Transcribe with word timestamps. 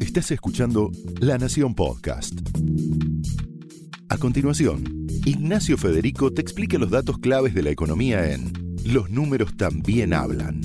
Estás 0.00 0.30
escuchando 0.30 0.90
La 1.20 1.38
Nación 1.38 1.74
Podcast. 1.74 2.34
A 4.08 4.18
continuación, 4.18 5.06
Ignacio 5.24 5.78
Federico 5.78 6.32
te 6.32 6.40
explica 6.40 6.78
los 6.78 6.90
datos 6.90 7.18
claves 7.18 7.54
de 7.54 7.62
la 7.62 7.70
economía 7.70 8.30
en 8.32 8.52
Los 8.84 9.10
números 9.10 9.56
también 9.56 10.12
hablan. 10.12 10.60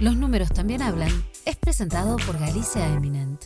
Los 0.00 0.16
números 0.16 0.50
también 0.50 0.82
hablan 0.82 1.10
es 1.46 1.56
presentado 1.56 2.16
por 2.18 2.38
Galicia 2.38 2.92
Eminent. 2.92 3.44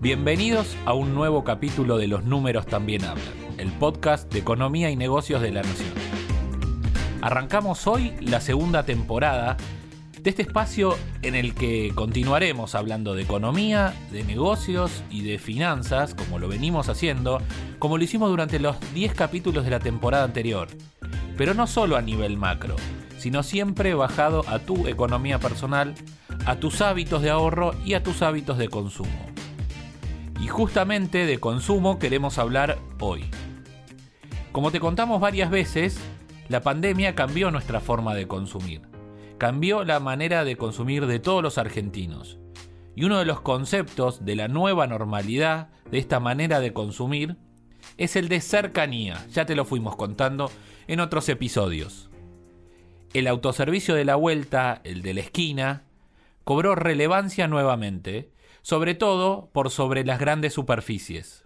Bienvenidos 0.00 0.76
a 0.86 0.94
un 0.94 1.14
nuevo 1.14 1.44
capítulo 1.44 1.98
de 1.98 2.08
Los 2.08 2.24
números 2.24 2.66
también 2.66 3.04
hablan, 3.04 3.34
el 3.58 3.70
podcast 3.72 4.32
de 4.32 4.40
economía 4.40 4.90
y 4.90 4.96
negocios 4.96 5.40
de 5.42 5.52
la 5.52 5.62
Nación. 5.62 5.99
Arrancamos 7.22 7.86
hoy 7.86 8.14
la 8.20 8.40
segunda 8.40 8.84
temporada 8.84 9.58
de 10.22 10.30
este 10.30 10.40
espacio 10.42 10.96
en 11.20 11.34
el 11.34 11.54
que 11.54 11.92
continuaremos 11.94 12.74
hablando 12.74 13.14
de 13.14 13.22
economía, 13.22 13.94
de 14.10 14.24
negocios 14.24 15.02
y 15.10 15.22
de 15.22 15.38
finanzas, 15.38 16.14
como 16.14 16.38
lo 16.38 16.48
venimos 16.48 16.88
haciendo, 16.88 17.42
como 17.78 17.98
lo 17.98 18.04
hicimos 18.04 18.30
durante 18.30 18.58
los 18.58 18.76
10 18.94 19.12
capítulos 19.14 19.64
de 19.64 19.70
la 19.70 19.80
temporada 19.80 20.24
anterior. 20.24 20.68
Pero 21.36 21.52
no 21.52 21.66
solo 21.66 21.96
a 21.96 22.02
nivel 22.02 22.38
macro, 22.38 22.76
sino 23.18 23.42
siempre 23.42 23.92
bajado 23.92 24.42
a 24.48 24.58
tu 24.58 24.86
economía 24.86 25.38
personal, 25.38 25.94
a 26.46 26.56
tus 26.56 26.80
hábitos 26.80 27.20
de 27.20 27.28
ahorro 27.28 27.74
y 27.84 27.94
a 27.94 28.02
tus 28.02 28.22
hábitos 28.22 28.56
de 28.56 28.68
consumo. 28.68 29.26
Y 30.40 30.48
justamente 30.48 31.26
de 31.26 31.38
consumo 31.38 31.98
queremos 31.98 32.38
hablar 32.38 32.78
hoy. 32.98 33.28
Como 34.52 34.70
te 34.70 34.80
contamos 34.80 35.20
varias 35.20 35.50
veces, 35.50 36.00
la 36.50 36.62
pandemia 36.62 37.14
cambió 37.14 37.52
nuestra 37.52 37.78
forma 37.78 38.12
de 38.12 38.26
consumir. 38.26 38.82
Cambió 39.38 39.84
la 39.84 40.00
manera 40.00 40.42
de 40.42 40.56
consumir 40.56 41.06
de 41.06 41.20
todos 41.20 41.44
los 41.44 41.58
argentinos. 41.58 42.40
Y 42.96 43.04
uno 43.04 43.20
de 43.20 43.24
los 43.24 43.40
conceptos 43.40 44.24
de 44.24 44.34
la 44.34 44.48
nueva 44.48 44.88
normalidad 44.88 45.68
de 45.92 45.98
esta 45.98 46.18
manera 46.18 46.58
de 46.58 46.72
consumir 46.72 47.36
es 47.98 48.16
el 48.16 48.28
de 48.28 48.40
cercanía. 48.40 49.24
Ya 49.30 49.46
te 49.46 49.54
lo 49.54 49.64
fuimos 49.64 49.94
contando 49.94 50.50
en 50.88 50.98
otros 50.98 51.28
episodios. 51.28 52.10
El 53.14 53.28
autoservicio 53.28 53.94
de 53.94 54.04
la 54.04 54.16
vuelta, 54.16 54.80
el 54.82 55.02
de 55.02 55.14
la 55.14 55.20
esquina, 55.20 55.84
cobró 56.42 56.74
relevancia 56.74 57.46
nuevamente 57.46 58.32
sobre 58.62 58.96
todo 58.96 59.50
por 59.52 59.70
sobre 59.70 60.04
las 60.04 60.18
grandes 60.18 60.54
superficies. 60.54 61.44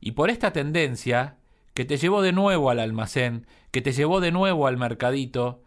Y 0.00 0.12
por 0.12 0.30
esta 0.30 0.52
tendencia, 0.52 1.37
que 1.78 1.84
te 1.84 1.96
llevó 1.96 2.22
de 2.22 2.32
nuevo 2.32 2.70
al 2.70 2.80
almacén, 2.80 3.46
que 3.70 3.80
te 3.80 3.92
llevó 3.92 4.20
de 4.20 4.32
nuevo 4.32 4.66
al 4.66 4.76
mercadito, 4.76 5.62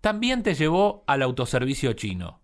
también 0.00 0.42
te 0.42 0.54
llevó 0.54 1.04
al 1.06 1.20
autoservicio 1.20 1.92
chino, 1.92 2.40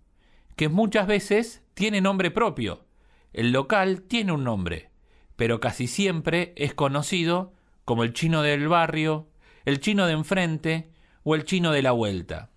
que 0.56 0.68
muchas 0.68 1.06
veces 1.06 1.62
tiene 1.72 2.02
nombre 2.02 2.30
propio. 2.30 2.84
El 3.32 3.50
local 3.50 4.02
tiene 4.02 4.32
un 4.32 4.44
nombre, 4.44 4.90
pero 5.36 5.58
casi 5.58 5.86
siempre 5.86 6.52
es 6.56 6.74
conocido 6.74 7.54
como 7.86 8.04
el 8.04 8.12
chino 8.12 8.42
del 8.42 8.68
barrio, 8.68 9.30
el 9.64 9.80
chino 9.80 10.04
de 10.04 10.12
enfrente 10.12 10.90
o 11.22 11.34
el 11.34 11.44
chino 11.44 11.72
de 11.72 11.80
la 11.80 11.92
vuelta. 11.92 12.50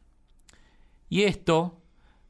Y 1.07 1.21
esto 1.23 1.79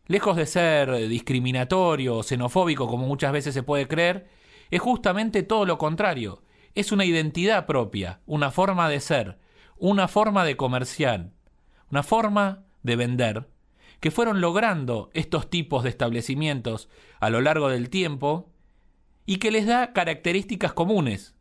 lejos 0.05 0.37
de 0.37 0.45
ser 0.45 1.07
discriminatorio 1.07 2.17
o 2.17 2.21
xenofóbico 2.21 2.87
como 2.87 3.07
muchas 3.07 3.31
veces 3.31 3.55
se 3.55 3.63
puede 3.63 3.87
creer, 3.87 4.29
es 4.69 4.79
justamente 4.79 5.41
todo 5.41 5.65
lo 5.65 5.79
contrario. 5.79 6.43
Es 6.75 6.91
una 6.91 7.05
identidad 7.05 7.65
propia, 7.65 8.21
una 8.25 8.51
forma 8.51 8.89
de 8.89 8.99
ser, 8.99 9.39
una 9.77 10.07
forma 10.07 10.45
de 10.45 10.57
comerciar, 10.57 11.31
una 11.89 12.03
forma 12.03 12.65
de 12.83 12.95
vender, 12.95 13.49
que 13.99 14.11
fueron 14.11 14.41
logrando 14.41 15.09
estos 15.13 15.49
tipos 15.49 15.83
de 15.83 15.89
establecimientos 15.89 16.89
a 17.19 17.29
lo 17.29 17.41
largo 17.41 17.69
del 17.69 17.89
tiempo 17.89 18.51
y 19.25 19.37
que 19.37 19.51
les 19.51 19.67
da 19.67 19.93
características 19.93 20.73
comunes, 20.73 21.35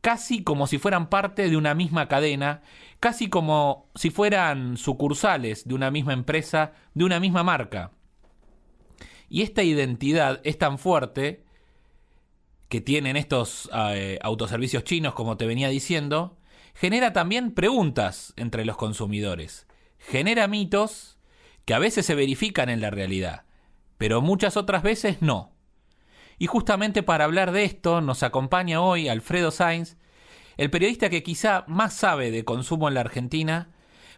casi 0.00 0.42
como 0.42 0.66
si 0.66 0.78
fueran 0.78 1.08
parte 1.08 1.48
de 1.48 1.56
una 1.56 1.74
misma 1.74 2.08
cadena, 2.08 2.62
casi 3.00 3.28
como 3.28 3.88
si 3.94 4.10
fueran 4.10 4.76
sucursales 4.76 5.66
de 5.66 5.74
una 5.74 5.90
misma 5.90 6.12
empresa, 6.12 6.72
de 6.94 7.04
una 7.04 7.20
misma 7.20 7.42
marca. 7.42 7.92
Y 9.28 9.42
esta 9.42 9.62
identidad 9.62 10.40
es 10.44 10.58
tan 10.58 10.78
fuerte 10.78 11.45
que 12.68 12.80
tienen 12.80 13.16
estos 13.16 13.70
eh, 13.72 14.18
autoservicios 14.22 14.84
chinos, 14.84 15.14
como 15.14 15.36
te 15.36 15.46
venía 15.46 15.68
diciendo, 15.68 16.36
genera 16.74 17.12
también 17.12 17.52
preguntas 17.52 18.32
entre 18.36 18.64
los 18.64 18.76
consumidores. 18.76 19.66
Genera 19.98 20.48
mitos 20.48 21.18
que 21.64 21.74
a 21.74 21.78
veces 21.78 22.06
se 22.06 22.14
verifican 22.14 22.68
en 22.68 22.80
la 22.80 22.90
realidad, 22.90 23.44
pero 23.98 24.20
muchas 24.20 24.56
otras 24.56 24.82
veces 24.82 25.18
no. 25.20 25.52
Y 26.38 26.46
justamente 26.46 27.02
para 27.02 27.24
hablar 27.24 27.52
de 27.52 27.64
esto 27.64 28.00
nos 28.00 28.22
acompaña 28.22 28.80
hoy 28.80 29.08
Alfredo 29.08 29.50
Sainz, 29.50 29.96
el 30.56 30.70
periodista 30.70 31.08
que 31.08 31.22
quizá 31.22 31.64
más 31.66 31.94
sabe 31.94 32.30
de 32.30 32.44
consumo 32.44 32.88
en 32.88 32.94
la 32.94 33.00
Argentina, 33.00 33.70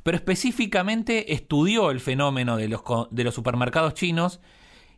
pero 0.03 0.17
específicamente 0.17 1.33
estudió 1.33 1.91
el 1.91 2.01
fenómeno 2.01 2.57
de 2.57 2.69
los, 2.69 2.83
de 3.11 3.25
los 3.25 3.35
supermercados 3.35 3.95
chinos 3.95 4.41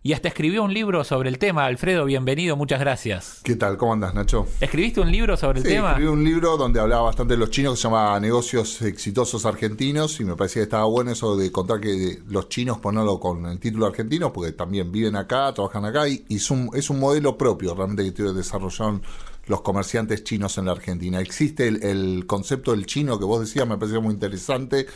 y 0.02 0.14
hasta 0.14 0.28
escribió 0.28 0.64
un 0.64 0.72
libro 0.72 1.04
sobre 1.04 1.28
el 1.28 1.38
tema. 1.38 1.66
Alfredo, 1.66 2.06
bienvenido, 2.06 2.56
muchas 2.56 2.80
gracias. 2.80 3.40
¿Qué 3.42 3.54
tal? 3.54 3.76
¿Cómo 3.76 3.92
andas, 3.92 4.14
Nacho? 4.14 4.46
¿Escribiste 4.60 5.02
un 5.02 5.12
libro 5.12 5.36
sobre 5.36 5.58
el 5.58 5.66
sí, 5.66 5.72
tema? 5.72 5.90
Escribí 5.90 6.08
un 6.08 6.24
libro 6.24 6.56
donde 6.56 6.80
hablaba 6.80 7.02
bastante 7.02 7.34
de 7.34 7.38
los 7.38 7.50
chinos 7.50 7.74
que 7.74 7.82
se 7.82 7.88
llama 7.88 8.18
Negocios 8.18 8.80
Exitosos 8.80 9.44
Argentinos 9.44 10.18
y 10.20 10.24
me 10.24 10.36
parecía 10.36 10.60
que 10.60 10.64
estaba 10.64 10.84
bueno 10.86 11.10
eso 11.10 11.36
de 11.36 11.52
contar 11.52 11.80
que 11.80 12.18
los 12.28 12.48
chinos, 12.48 12.78
ponerlo 12.78 13.20
con 13.20 13.44
el 13.44 13.58
título 13.58 13.86
argentino, 13.86 14.32
porque 14.32 14.52
también 14.52 14.90
viven 14.90 15.16
acá, 15.16 15.52
trabajan 15.52 15.84
acá 15.84 16.08
y, 16.08 16.24
es, 16.30 16.50
un, 16.50 16.70
es 16.72 16.88
un 16.88 16.98
modelo 16.98 17.36
propio 17.36 17.74
realmente 17.74 18.14
que 18.14 18.22
desarrollaron 18.22 19.02
los 19.48 19.60
comerciantes 19.60 20.24
chinos 20.24 20.56
en 20.56 20.64
la 20.64 20.72
Argentina. 20.72 21.20
Existe 21.20 21.68
el, 21.68 22.24
concepto 22.26 22.70
del 22.70 22.86
chino 22.86 23.18
que 23.18 23.26
vos 23.26 23.40
decías, 23.40 23.68
me 23.68 23.76
parecía 23.76 24.00
muy 24.00 24.14
interesante. 24.14 24.86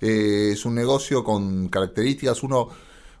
Eh, 0.00 0.50
es 0.52 0.64
un 0.64 0.74
negocio 0.74 1.22
con 1.22 1.68
características. 1.68 2.42
Uno 2.42 2.68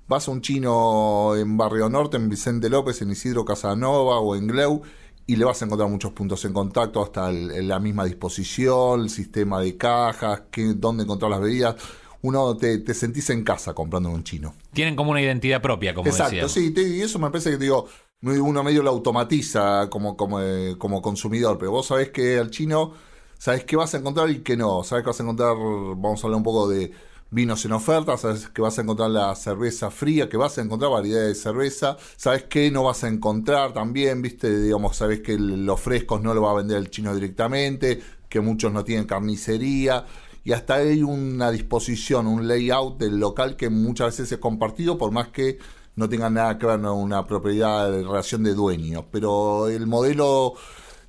Vas 0.08 0.26
a 0.26 0.30
un 0.30 0.40
chino 0.40 1.36
en 1.36 1.58
Barrio 1.58 1.90
Norte, 1.90 2.16
en 2.16 2.30
Vicente 2.30 2.70
López, 2.70 3.02
en 3.02 3.10
Isidro 3.10 3.44
Casanova 3.44 4.18
o 4.20 4.34
en 4.34 4.46
Gleu, 4.46 4.80
y 5.26 5.36
le 5.36 5.44
vas 5.44 5.60
a 5.60 5.66
encontrar 5.66 5.90
muchos 5.90 6.12
puntos 6.12 6.42
en 6.46 6.54
contacto, 6.54 7.02
hasta 7.02 7.30
la 7.30 7.78
misma 7.78 8.06
disposición, 8.06 9.02
el 9.02 9.10
sistema 9.10 9.60
de 9.60 9.76
cajas, 9.76 10.44
que, 10.50 10.72
dónde 10.74 11.02
encontrar 11.04 11.30
las 11.30 11.40
bebidas. 11.40 11.76
Uno 12.22 12.56
te, 12.56 12.78
te, 12.78 12.94
sentís 12.94 13.28
en 13.28 13.44
casa 13.44 13.74
comprando 13.74 14.08
en 14.08 14.14
un 14.14 14.24
chino. 14.24 14.54
Tienen 14.72 14.96
como 14.96 15.10
una 15.10 15.20
identidad 15.20 15.60
propia, 15.60 15.94
como 15.94 16.08
Exacto, 16.08 16.48
sí, 16.48 16.72
y 16.74 17.02
eso 17.02 17.18
me 17.18 17.28
parece 17.28 17.50
que 17.50 17.58
digo, 17.58 17.86
uno 18.22 18.62
medio 18.64 18.82
lo 18.82 18.88
automatiza 18.88 19.90
como, 19.90 20.16
como, 20.16 20.40
eh, 20.40 20.76
como 20.78 21.02
consumidor, 21.02 21.58
pero 21.58 21.72
vos 21.72 21.86
sabés 21.86 22.08
que 22.08 22.38
al 22.38 22.50
chino, 22.50 22.94
sabés 23.36 23.64
qué 23.64 23.76
vas 23.76 23.94
a 23.94 23.98
encontrar 23.98 24.30
y 24.30 24.38
qué 24.38 24.56
no. 24.56 24.82
Sabés 24.84 25.04
que 25.04 25.10
vas 25.10 25.20
a 25.20 25.22
encontrar, 25.22 25.54
vamos 25.54 26.24
a 26.24 26.26
hablar 26.26 26.38
un 26.38 26.44
poco 26.44 26.66
de 26.66 26.92
vinos 27.30 27.64
en 27.64 27.72
oferta, 27.72 28.16
sabes 28.16 28.48
que 28.48 28.62
vas 28.62 28.78
a 28.78 28.82
encontrar 28.82 29.10
la 29.10 29.34
cerveza 29.34 29.90
fría, 29.90 30.28
que 30.28 30.36
vas 30.36 30.56
a 30.58 30.62
encontrar 30.62 30.90
variedad 30.90 31.26
de 31.26 31.34
cerveza, 31.34 31.96
sabes 32.16 32.44
que 32.44 32.70
no 32.70 32.84
vas 32.84 33.04
a 33.04 33.08
encontrar 33.08 33.72
también, 33.72 34.22
viste, 34.22 34.62
digamos, 34.62 34.96
sabes 34.96 35.20
que 35.20 35.38
los 35.38 35.80
frescos 35.80 36.22
no 36.22 36.32
lo 36.32 36.42
va 36.42 36.52
a 36.52 36.54
vender 36.54 36.78
el 36.78 36.90
chino 36.90 37.14
directamente, 37.14 38.00
que 38.28 38.40
muchos 38.40 38.72
no 38.72 38.84
tienen 38.84 39.06
carnicería, 39.06 40.06
y 40.44 40.52
hasta 40.52 40.76
hay 40.76 41.02
una 41.02 41.50
disposición, 41.50 42.26
un 42.26 42.48
layout 42.48 42.98
del 42.98 43.18
local 43.18 43.56
que 43.56 43.68
muchas 43.68 44.08
veces 44.08 44.32
es 44.32 44.38
compartido, 44.38 44.96
por 44.96 45.10
más 45.10 45.28
que 45.28 45.58
no 45.96 46.08
tenga 46.08 46.30
nada 46.30 46.58
que 46.58 46.64
ver 46.64 46.80
con 46.80 46.90
una 46.92 47.26
propiedad 47.26 47.90
de 47.90 48.02
relación 48.02 48.44
de 48.44 48.54
dueño, 48.54 49.06
pero 49.10 49.68
el 49.68 49.86
modelo 49.86 50.54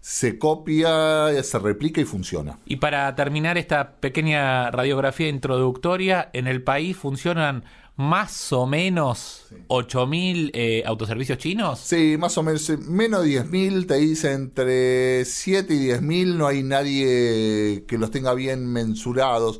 se 0.02 0.38
copia, 0.38 1.32
se 1.44 1.60
replica 1.60 2.02
y 2.02 2.06
funciona. 2.06 2.58
Y 2.66 2.78
para 2.78 3.14
terminar 3.16 3.58
esta 3.58 3.94
pequeña 3.94 4.72
radiografía 4.72 5.30
introductoria, 5.30 6.30
en 6.34 6.48
el 6.48 6.64
país 6.64 6.98
funcionan 6.98 7.64
más 8.00 8.54
o 8.54 8.66
menos 8.66 9.48
8.000 9.68 10.52
eh, 10.54 10.84
autoservicios 10.86 11.38
chinos. 11.38 11.80
Sí, 11.80 12.16
más 12.18 12.38
o 12.38 12.44
menos, 12.44 12.70
menos 12.88 13.24
de 13.26 13.44
10.000, 13.44 13.88
te 13.88 13.96
dice 13.96 14.32
entre 14.32 15.26
7 15.26 15.74
y 15.74 15.88
10.000, 15.90 16.36
no 16.38 16.48
hay 16.48 16.64
nadie 16.64 17.84
que 17.86 17.98
los 17.98 18.10
tenga 18.10 18.34
bien 18.34 18.72
mensurados. 18.72 19.60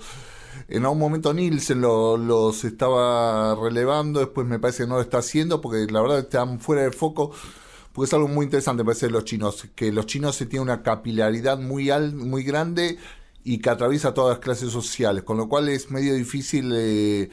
En 0.70 0.84
algún 0.84 1.00
momento 1.00 1.34
Nielsen 1.34 1.82
los 1.82 2.64
estaba 2.64 3.56
relevando, 3.56 4.22
después 4.22 4.48
me 4.48 4.58
parece 4.58 4.84
que 4.84 4.90
no 4.90 4.96
lo 4.96 5.02
está 5.02 5.18
haciendo 5.18 5.60
porque 5.60 5.92
la 5.92 6.02
verdad 6.02 6.20
están 6.20 6.62
fuera 6.62 6.84
de 6.84 6.92
foco 6.92 7.32
porque 7.94 8.08
es 8.08 8.14
algo 8.14 8.28
muy 8.28 8.46
interesante, 8.46 8.84
me 8.84 8.88
parece, 8.88 9.10
los 9.10 9.26
chinos, 9.26 9.68
que 9.76 9.92
los 9.92 10.06
chinos 10.06 10.36
se 10.36 10.46
tienen 10.46 10.70
una 10.70 10.84
capilaridad 10.84 11.58
muy, 11.58 11.90
al, 11.90 12.16
muy 12.16 12.44
grande 12.44 12.98
y 13.44 13.60
que 13.60 13.70
atraviesa 13.70 14.14
todas 14.14 14.38
las 14.38 14.40
clases 14.40 14.72
sociales, 14.72 15.24
con 15.24 15.38
lo 15.38 15.50
cual 15.50 15.70
es 15.70 15.90
medio 15.92 16.14
difícil 16.14 16.72
eh, 16.76 17.30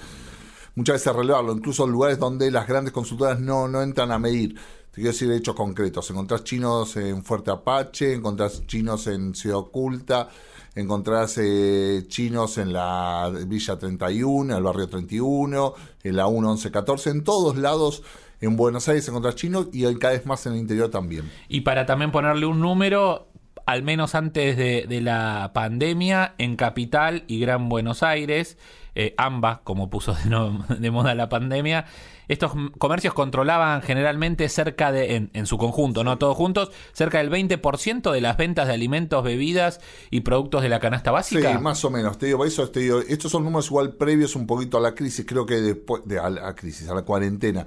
muchas 0.74 0.94
veces 0.94 1.14
relevarlo, 1.14 1.52
incluso 1.52 1.84
en 1.84 1.90
lugares 1.90 2.18
donde 2.18 2.50
las 2.50 2.66
grandes 2.66 2.92
consultoras 2.92 3.40
no, 3.40 3.68
no 3.68 3.82
entran 3.82 4.12
a 4.12 4.18
medir. 4.18 4.54
Te 4.54 5.02
quiero 5.02 5.12
decir 5.12 5.30
hechos 5.30 5.54
concretos. 5.54 6.08
Encontrás 6.10 6.42
chinos 6.42 6.96
en 6.96 7.22
Fuerte 7.22 7.50
Apache, 7.50 8.14
encontrás 8.14 8.66
chinos 8.66 9.06
en 9.08 9.34
Ciudad 9.34 9.58
Oculta, 9.58 10.30
encontrás 10.74 11.36
eh, 11.36 12.04
chinos 12.08 12.56
en 12.56 12.72
la 12.72 13.30
Villa 13.46 13.78
31, 13.78 14.52
en 14.52 14.56
el 14.56 14.62
barrio 14.62 14.88
31, 14.88 15.74
en 16.02 16.16
la 16.16 16.26
1, 16.26 16.50
11, 16.52 16.70
14, 16.70 17.10
en 17.10 17.24
todos 17.24 17.58
lados. 17.58 18.02
En 18.40 18.56
Buenos 18.56 18.88
Aires 18.88 19.08
encontrás 19.08 19.34
chinos 19.34 19.68
y 19.72 19.82
cada 19.96 20.12
vez 20.14 20.26
más 20.26 20.44
en 20.46 20.52
el 20.54 20.58
interior 20.58 20.90
también. 20.90 21.30
Y 21.48 21.62
para 21.62 21.86
también 21.86 22.10
ponerle 22.12 22.46
un 22.46 22.60
número, 22.60 23.28
al 23.64 23.82
menos 23.82 24.14
antes 24.14 24.56
de, 24.56 24.86
de 24.88 25.00
la 25.00 25.50
pandemia, 25.54 26.34
en 26.38 26.56
Capital 26.56 27.24
y 27.26 27.40
Gran 27.40 27.68
Buenos 27.68 28.02
Aires, 28.02 28.58
eh, 28.94 29.14
AMBA, 29.18 29.60
como 29.64 29.90
puso 29.90 30.14
de, 30.14 30.26
no- 30.30 30.64
de 30.68 30.90
moda 30.90 31.14
la 31.14 31.28
pandemia, 31.28 31.86
estos 32.28 32.52
comercios 32.78 33.14
controlaban 33.14 33.82
generalmente 33.82 34.48
cerca 34.48 34.90
de, 34.90 35.14
en, 35.16 35.30
en 35.32 35.46
su 35.46 35.58
conjunto, 35.58 36.02
no 36.02 36.18
todos 36.18 36.36
juntos, 36.36 36.72
cerca 36.92 37.18
del 37.18 37.30
20% 37.30 38.10
de 38.10 38.20
las 38.20 38.36
ventas 38.36 38.66
de 38.66 38.74
alimentos, 38.74 39.22
bebidas 39.22 39.80
y 40.10 40.20
productos 40.22 40.62
de 40.62 40.68
la 40.68 40.80
canasta 40.80 41.10
básica. 41.12 41.52
Sí, 41.52 41.58
más 41.62 41.84
o 41.84 41.90
menos. 41.90 42.18
Te 42.18 42.26
digo, 42.26 42.44
eso 42.44 42.68
te 42.70 42.80
digo, 42.80 43.00
estos 43.00 43.30
son 43.30 43.44
números 43.44 43.66
igual 43.66 43.94
previos 43.94 44.34
un 44.34 44.46
poquito 44.46 44.76
a 44.76 44.80
la 44.80 44.94
crisis. 44.94 45.24
Creo 45.26 45.46
que 45.46 45.54
después 45.60 46.02
de 46.04 46.18
a 46.18 46.28
la 46.28 46.54
crisis, 46.56 46.88
a 46.88 46.94
la 46.94 47.02
cuarentena, 47.02 47.64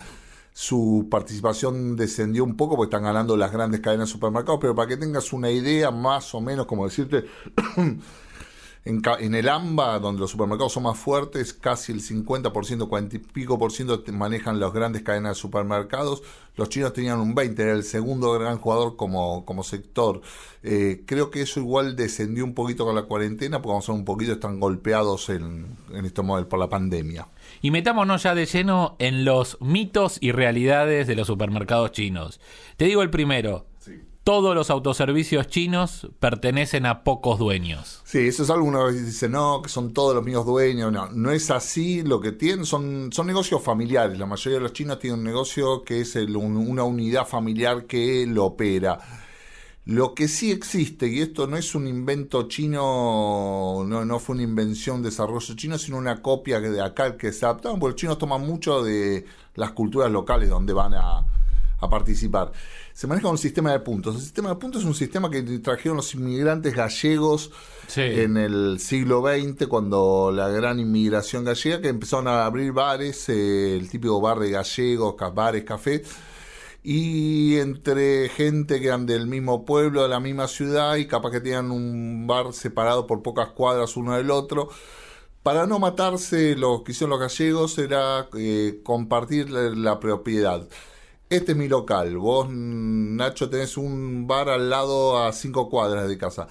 su 0.59 1.07
participación 1.09 1.95
descendió 1.95 2.43
un 2.43 2.57
poco 2.57 2.75
porque 2.75 2.93
están 2.93 3.03
ganando 3.05 3.37
las 3.37 3.49
grandes 3.49 3.79
cadenas 3.79 4.09
de 4.09 4.11
supermercados. 4.11 4.59
Pero 4.59 4.75
para 4.75 4.89
que 4.89 4.97
tengas 4.97 5.31
una 5.31 5.49
idea, 5.49 5.89
más 5.89 6.35
o 6.35 6.41
menos, 6.41 6.65
como 6.65 6.83
decirte, 6.83 7.23
en, 8.89 9.35
el 9.35 9.47
AMBA, 9.47 9.99
donde 9.99 10.21
los 10.21 10.31
supermercados 10.31 10.73
son 10.73 10.83
más 10.83 10.97
fuertes, 10.97 11.53
casi 11.53 11.91
el 11.91 12.01
50%, 12.01 12.89
40 12.89 13.15
y 13.15 13.19
pico 13.19 13.59
por 13.59 13.71
ciento 13.71 14.03
manejan 14.11 14.59
las 14.59 14.73
grandes 14.73 15.03
cadenas 15.03 15.35
de 15.37 15.41
supermercados. 15.41 16.23
Los 16.55 16.69
chinos 16.69 16.91
tenían 16.93 17.19
un 17.19 17.35
20, 17.35 17.61
era 17.61 17.71
el 17.73 17.83
segundo 17.83 18.31
gran 18.33 18.57
jugador 18.57 18.95
como, 18.95 19.45
como 19.45 19.63
sector. 19.63 20.21
Eh, 20.63 21.03
creo 21.05 21.29
que 21.29 21.41
eso 21.41 21.59
igual 21.59 21.95
descendió 21.95 22.43
un 22.43 22.53
poquito 22.53 22.83
con 22.83 22.95
la 22.95 23.03
cuarentena, 23.03 23.61
porque 23.61 23.73
vamos 23.73 23.87
a 23.87 23.91
ver 23.91 23.99
un 23.99 24.05
poquito, 24.05 24.33
están 24.33 24.59
golpeados 24.59 25.29
en, 25.29 25.77
en 25.93 26.05
este 26.05 26.21
modo 26.21 26.47
por 26.49 26.59
la 26.59 26.67
pandemia. 26.67 27.27
Y 27.61 27.71
metámonos 27.71 28.23
ya 28.23 28.35
de 28.35 28.45
lleno 28.45 28.95
en 28.99 29.23
los 29.23 29.57
mitos 29.61 30.17
y 30.19 30.31
realidades 30.31 31.07
de 31.07 31.15
los 31.15 31.27
supermercados 31.27 31.91
chinos. 31.91 32.41
Te 32.75 32.85
digo 32.85 33.03
el 33.03 33.09
primero. 33.09 33.68
Todos 34.29 34.53
los 34.53 34.69
autoservicios 34.69 35.47
chinos 35.47 36.07
pertenecen 36.19 36.85
a 36.85 37.03
pocos 37.03 37.39
dueños. 37.39 38.03
Sí, 38.05 38.19
eso 38.27 38.43
es 38.43 38.51
algo 38.51 38.67
uno 38.67 38.81
a 38.81 38.85
veces 38.85 39.07
dice, 39.07 39.27
no, 39.27 39.63
que 39.63 39.69
son 39.69 39.91
todos 39.91 40.13
los 40.13 40.23
míos 40.23 40.45
dueños. 40.45 40.91
No, 40.91 41.09
no 41.09 41.31
es 41.31 41.49
así. 41.49 42.03
Lo 42.03 42.21
que 42.21 42.31
tienen 42.31 42.63
son, 42.63 43.11
son 43.11 43.25
negocios 43.25 43.63
familiares. 43.63 44.19
La 44.19 44.27
mayoría 44.27 44.59
de 44.59 44.61
los 44.61 44.73
chinos 44.73 44.99
tienen 44.99 45.21
un 45.21 45.25
negocio 45.25 45.81
que 45.81 46.01
es 46.01 46.15
una 46.15 46.83
unidad 46.83 47.27
familiar 47.27 47.87
que 47.87 48.27
lo 48.27 48.45
opera. 48.45 48.99
Lo 49.85 50.13
que 50.13 50.27
sí 50.27 50.51
existe, 50.51 51.07
y 51.07 51.21
esto 51.21 51.47
no 51.47 51.57
es 51.57 51.73
un 51.73 51.87
invento 51.87 52.47
chino, 52.47 53.83
no, 53.83 54.05
no 54.05 54.19
fue 54.19 54.35
una 54.35 54.43
invención, 54.43 55.01
desarrollo 55.01 55.55
chino, 55.55 55.79
sino 55.79 55.97
una 55.97 56.21
copia 56.21 56.61
que 56.61 56.69
de 56.69 56.83
acá 56.83 57.17
que 57.17 57.33
se 57.33 57.45
adaptaron, 57.45 57.79
porque 57.79 57.93
los 57.93 57.99
chinos 57.99 58.19
toman 58.19 58.45
mucho 58.45 58.83
de 58.83 59.25
las 59.55 59.71
culturas 59.71 60.11
locales 60.11 60.49
donde 60.49 60.73
van 60.73 60.93
a, 60.93 61.25
a 61.81 61.89
participar. 61.89 62.51
Se 62.99 63.07
maneja 63.07 63.29
un 63.29 63.37
sistema 63.37 63.71
de 63.71 63.79
puntos. 63.79 64.15
El 64.15 64.21
sistema 64.21 64.49
de 64.49 64.55
puntos 64.57 64.81
es 64.81 64.85
un 64.85 64.93
sistema 64.93 65.31
que 65.31 65.41
trajeron 65.59 65.95
los 65.95 66.13
inmigrantes 66.15 66.75
gallegos 66.75 67.49
Sí. 67.87 68.01
en 68.01 68.35
el 68.35 68.77
siglo 68.81 69.23
XX, 69.23 69.67
cuando 69.67 70.33
la 70.35 70.49
gran 70.49 70.81
inmigración 70.81 71.45
gallega, 71.45 71.79
que 71.79 71.87
empezaron 71.87 72.27
a 72.27 72.45
abrir 72.45 72.73
bares, 72.73 73.29
eh, 73.29 73.77
el 73.77 73.89
típico 73.89 74.19
bar 74.19 74.39
de 74.39 74.51
gallegos, 74.51 75.15
bares, 75.33 75.63
café, 75.63 76.03
y 76.83 77.55
entre 77.59 78.27
gente 78.27 78.81
que 78.81 78.87
eran 78.87 79.05
del 79.05 79.27
mismo 79.27 79.63
pueblo, 79.63 80.03
de 80.03 80.09
la 80.09 80.19
misma 80.19 80.49
ciudad, 80.49 80.97
y 80.97 81.07
capaz 81.07 81.31
que 81.31 81.39
tenían 81.39 81.71
un 81.71 82.27
bar 82.27 82.51
separado 82.51 83.07
por 83.07 83.21
pocas 83.21 83.47
cuadras 83.51 83.95
uno 83.95 84.17
del 84.17 84.29
otro. 84.29 84.67
Para 85.41 85.65
no 85.67 85.79
matarse, 85.79 86.57
lo 86.57 86.83
que 86.83 86.91
hicieron 86.91 87.11
los 87.11 87.19
gallegos 87.21 87.77
era 87.77 88.27
eh, 88.37 88.81
compartir 88.83 89.49
la, 89.51 89.69
la 89.69 90.01
propiedad. 90.01 90.67
Este 91.29 91.51
es 91.51 91.57
mi 91.57 91.67
local. 91.67 92.17
Vos, 92.17 92.47
Nacho, 92.49 93.49
tenés 93.49 93.77
un 93.77 94.25
bar 94.25 94.49
al 94.49 94.69
lado 94.69 95.23
a 95.23 95.31
cinco 95.31 95.69
cuadras 95.69 96.07
de 96.07 96.17
casa. 96.17 96.47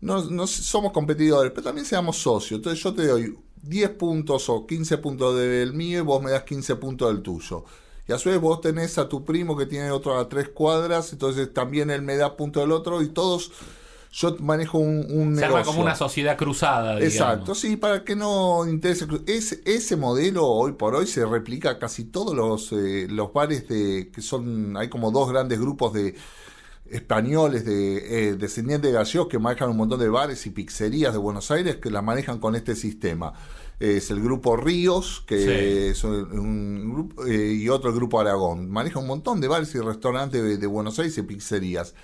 No, 0.00 0.24
no 0.24 0.46
somos 0.46 0.92
competidores, 0.92 1.52
pero 1.52 1.64
también 1.64 1.84
seamos 1.84 2.16
socios. 2.16 2.58
Entonces 2.58 2.82
yo 2.82 2.94
te 2.94 3.06
doy 3.06 3.38
10 3.62 3.90
puntos 3.90 4.48
o 4.48 4.66
15 4.66 4.98
puntos 4.98 5.36
del 5.36 5.74
mío 5.74 5.98
y 5.98 6.02
vos 6.02 6.22
me 6.22 6.30
das 6.30 6.44
15 6.44 6.76
puntos 6.76 7.12
del 7.12 7.22
tuyo. 7.22 7.64
Y 8.08 8.12
a 8.12 8.18
su 8.18 8.30
vez 8.30 8.40
vos 8.40 8.60
tenés 8.60 8.98
a 8.98 9.08
tu 9.08 9.24
primo 9.24 9.56
que 9.56 9.66
tiene 9.66 9.90
otro 9.90 10.18
a 10.18 10.28
tres 10.28 10.48
cuadras, 10.48 11.12
entonces 11.12 11.52
también 11.52 11.90
él 11.90 12.02
me 12.02 12.16
da 12.16 12.36
punto 12.36 12.60
del 12.60 12.72
otro 12.72 13.02
y 13.02 13.08
todos, 13.08 13.52
yo 14.12 14.36
manejo 14.40 14.78
un, 14.78 15.06
un 15.10 15.36
Se 15.36 15.44
arma 15.44 15.58
negocio. 15.58 15.72
como 15.72 15.82
una 15.82 15.94
sociedad 15.94 16.36
cruzada, 16.36 16.96
digamos. 16.96 17.14
Exacto, 17.14 17.54
sí, 17.54 17.76
para 17.76 18.02
que 18.04 18.16
no 18.16 18.66
interese. 18.66 19.06
Ese, 19.26 19.60
ese 19.64 19.96
modelo 19.96 20.46
hoy 20.46 20.72
por 20.72 20.94
hoy 20.96 21.06
se 21.06 21.24
replica 21.24 21.78
casi 21.78 22.04
todos 22.04 22.34
los, 22.34 22.72
eh, 22.72 23.06
los 23.08 23.32
bares 23.32 23.68
de 23.68 24.10
que 24.12 24.20
son, 24.20 24.76
hay 24.76 24.88
como 24.88 25.10
dos 25.12 25.30
grandes 25.30 25.60
grupos 25.60 25.92
de 25.92 26.14
españoles 26.90 27.64
de 27.64 28.30
eh, 28.30 28.34
descendientes 28.34 28.90
de 28.90 28.98
gallegos 28.98 29.28
que 29.28 29.38
manejan 29.38 29.70
un 29.70 29.76
montón 29.76 30.00
de 30.00 30.08
bares 30.08 30.44
y 30.46 30.50
pizzerías 30.50 31.12
de 31.12 31.18
Buenos 31.20 31.50
Aires 31.52 31.76
que 31.76 31.88
la 31.90 32.02
manejan 32.02 32.40
con 32.40 32.56
este 32.56 32.74
sistema. 32.74 33.32
Es 33.78 34.10
el 34.10 34.20
grupo 34.20 34.56
Ríos, 34.56 35.22
que 35.26 35.38
Sí. 35.38 35.90
es 35.90 36.04
un, 36.04 36.92
grupo, 36.92 37.24
eh, 37.26 37.52
y 37.54 37.68
otro 37.68 37.90
el 37.90 37.96
grupo 37.96 38.20
Aragón. 38.20 38.68
Maneja 38.70 38.98
un 38.98 39.06
montón 39.06 39.40
de 39.40 39.46
bares 39.48 39.74
y 39.74 39.78
restaurantes 39.78 40.42
de, 40.42 40.56
de 40.58 40.66
Buenos 40.66 40.98
Aires 40.98 41.16
y 41.16 41.22
pizzerías. 41.22 41.94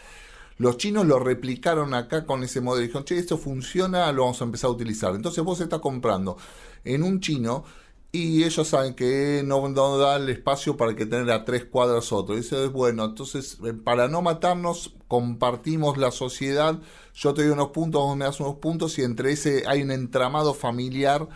Los 0.58 0.79
chinos 0.79 1.06
lo 1.06 1.19
replicaron 1.19 1.94
acá 1.94 2.25
con 2.25 2.43
ese 2.43 2.61
modelo. 2.61 2.82
Dijeron, 2.82 3.05
che, 3.05 3.19
esto 3.19 3.37
funciona, 3.37 4.11
lo 4.12 4.23
vamos 4.23 4.41
a 4.41 4.44
empezar 4.44 4.69
a 4.69 4.73
utilizar. 4.73 5.14
Entonces 5.14 5.44
vos 5.44 5.61
estás 5.61 5.81
comprando 5.81 6.37
en 6.85 7.03
un 7.03 7.20
chino 7.20 7.64
y 8.12 8.44
ellos 8.44 8.69
saben 8.69 8.94
que 8.94 9.43
no, 9.44 9.69
da 9.99 10.17
el 10.17 10.31
espacio 10.31 10.76
para 10.76 10.97
que 10.97 11.05
tener 11.05 11.31
a 11.31 11.44
tres 11.44 11.67
cuadras 11.67 12.12
otro. 12.12 12.37
Y 12.37 12.41
eso 12.41 12.64
es 12.64 12.73
bueno. 12.73 13.05
Entonces, 13.05 13.58
eh, 13.64 13.75
para 13.75 14.08
no 14.08 14.23
matarnos, 14.23 14.94
compartimos 15.08 15.99
la 15.99 16.11
sociedad. 16.11 16.79
Yo 17.14 17.35
te 17.35 17.43
doy 17.43 17.52
unos 17.52 17.69
puntos, 17.70 18.00
vos 18.02 18.17
me 18.17 18.25
das 18.25 18.41
unos 18.41 18.56
puntos 18.56 18.99
y 18.99 19.02
entre 19.02 19.32
ese 19.32 19.64
hay 19.67 19.82
un 19.82 19.91
entramado 19.91 20.55
familiar 20.55 21.29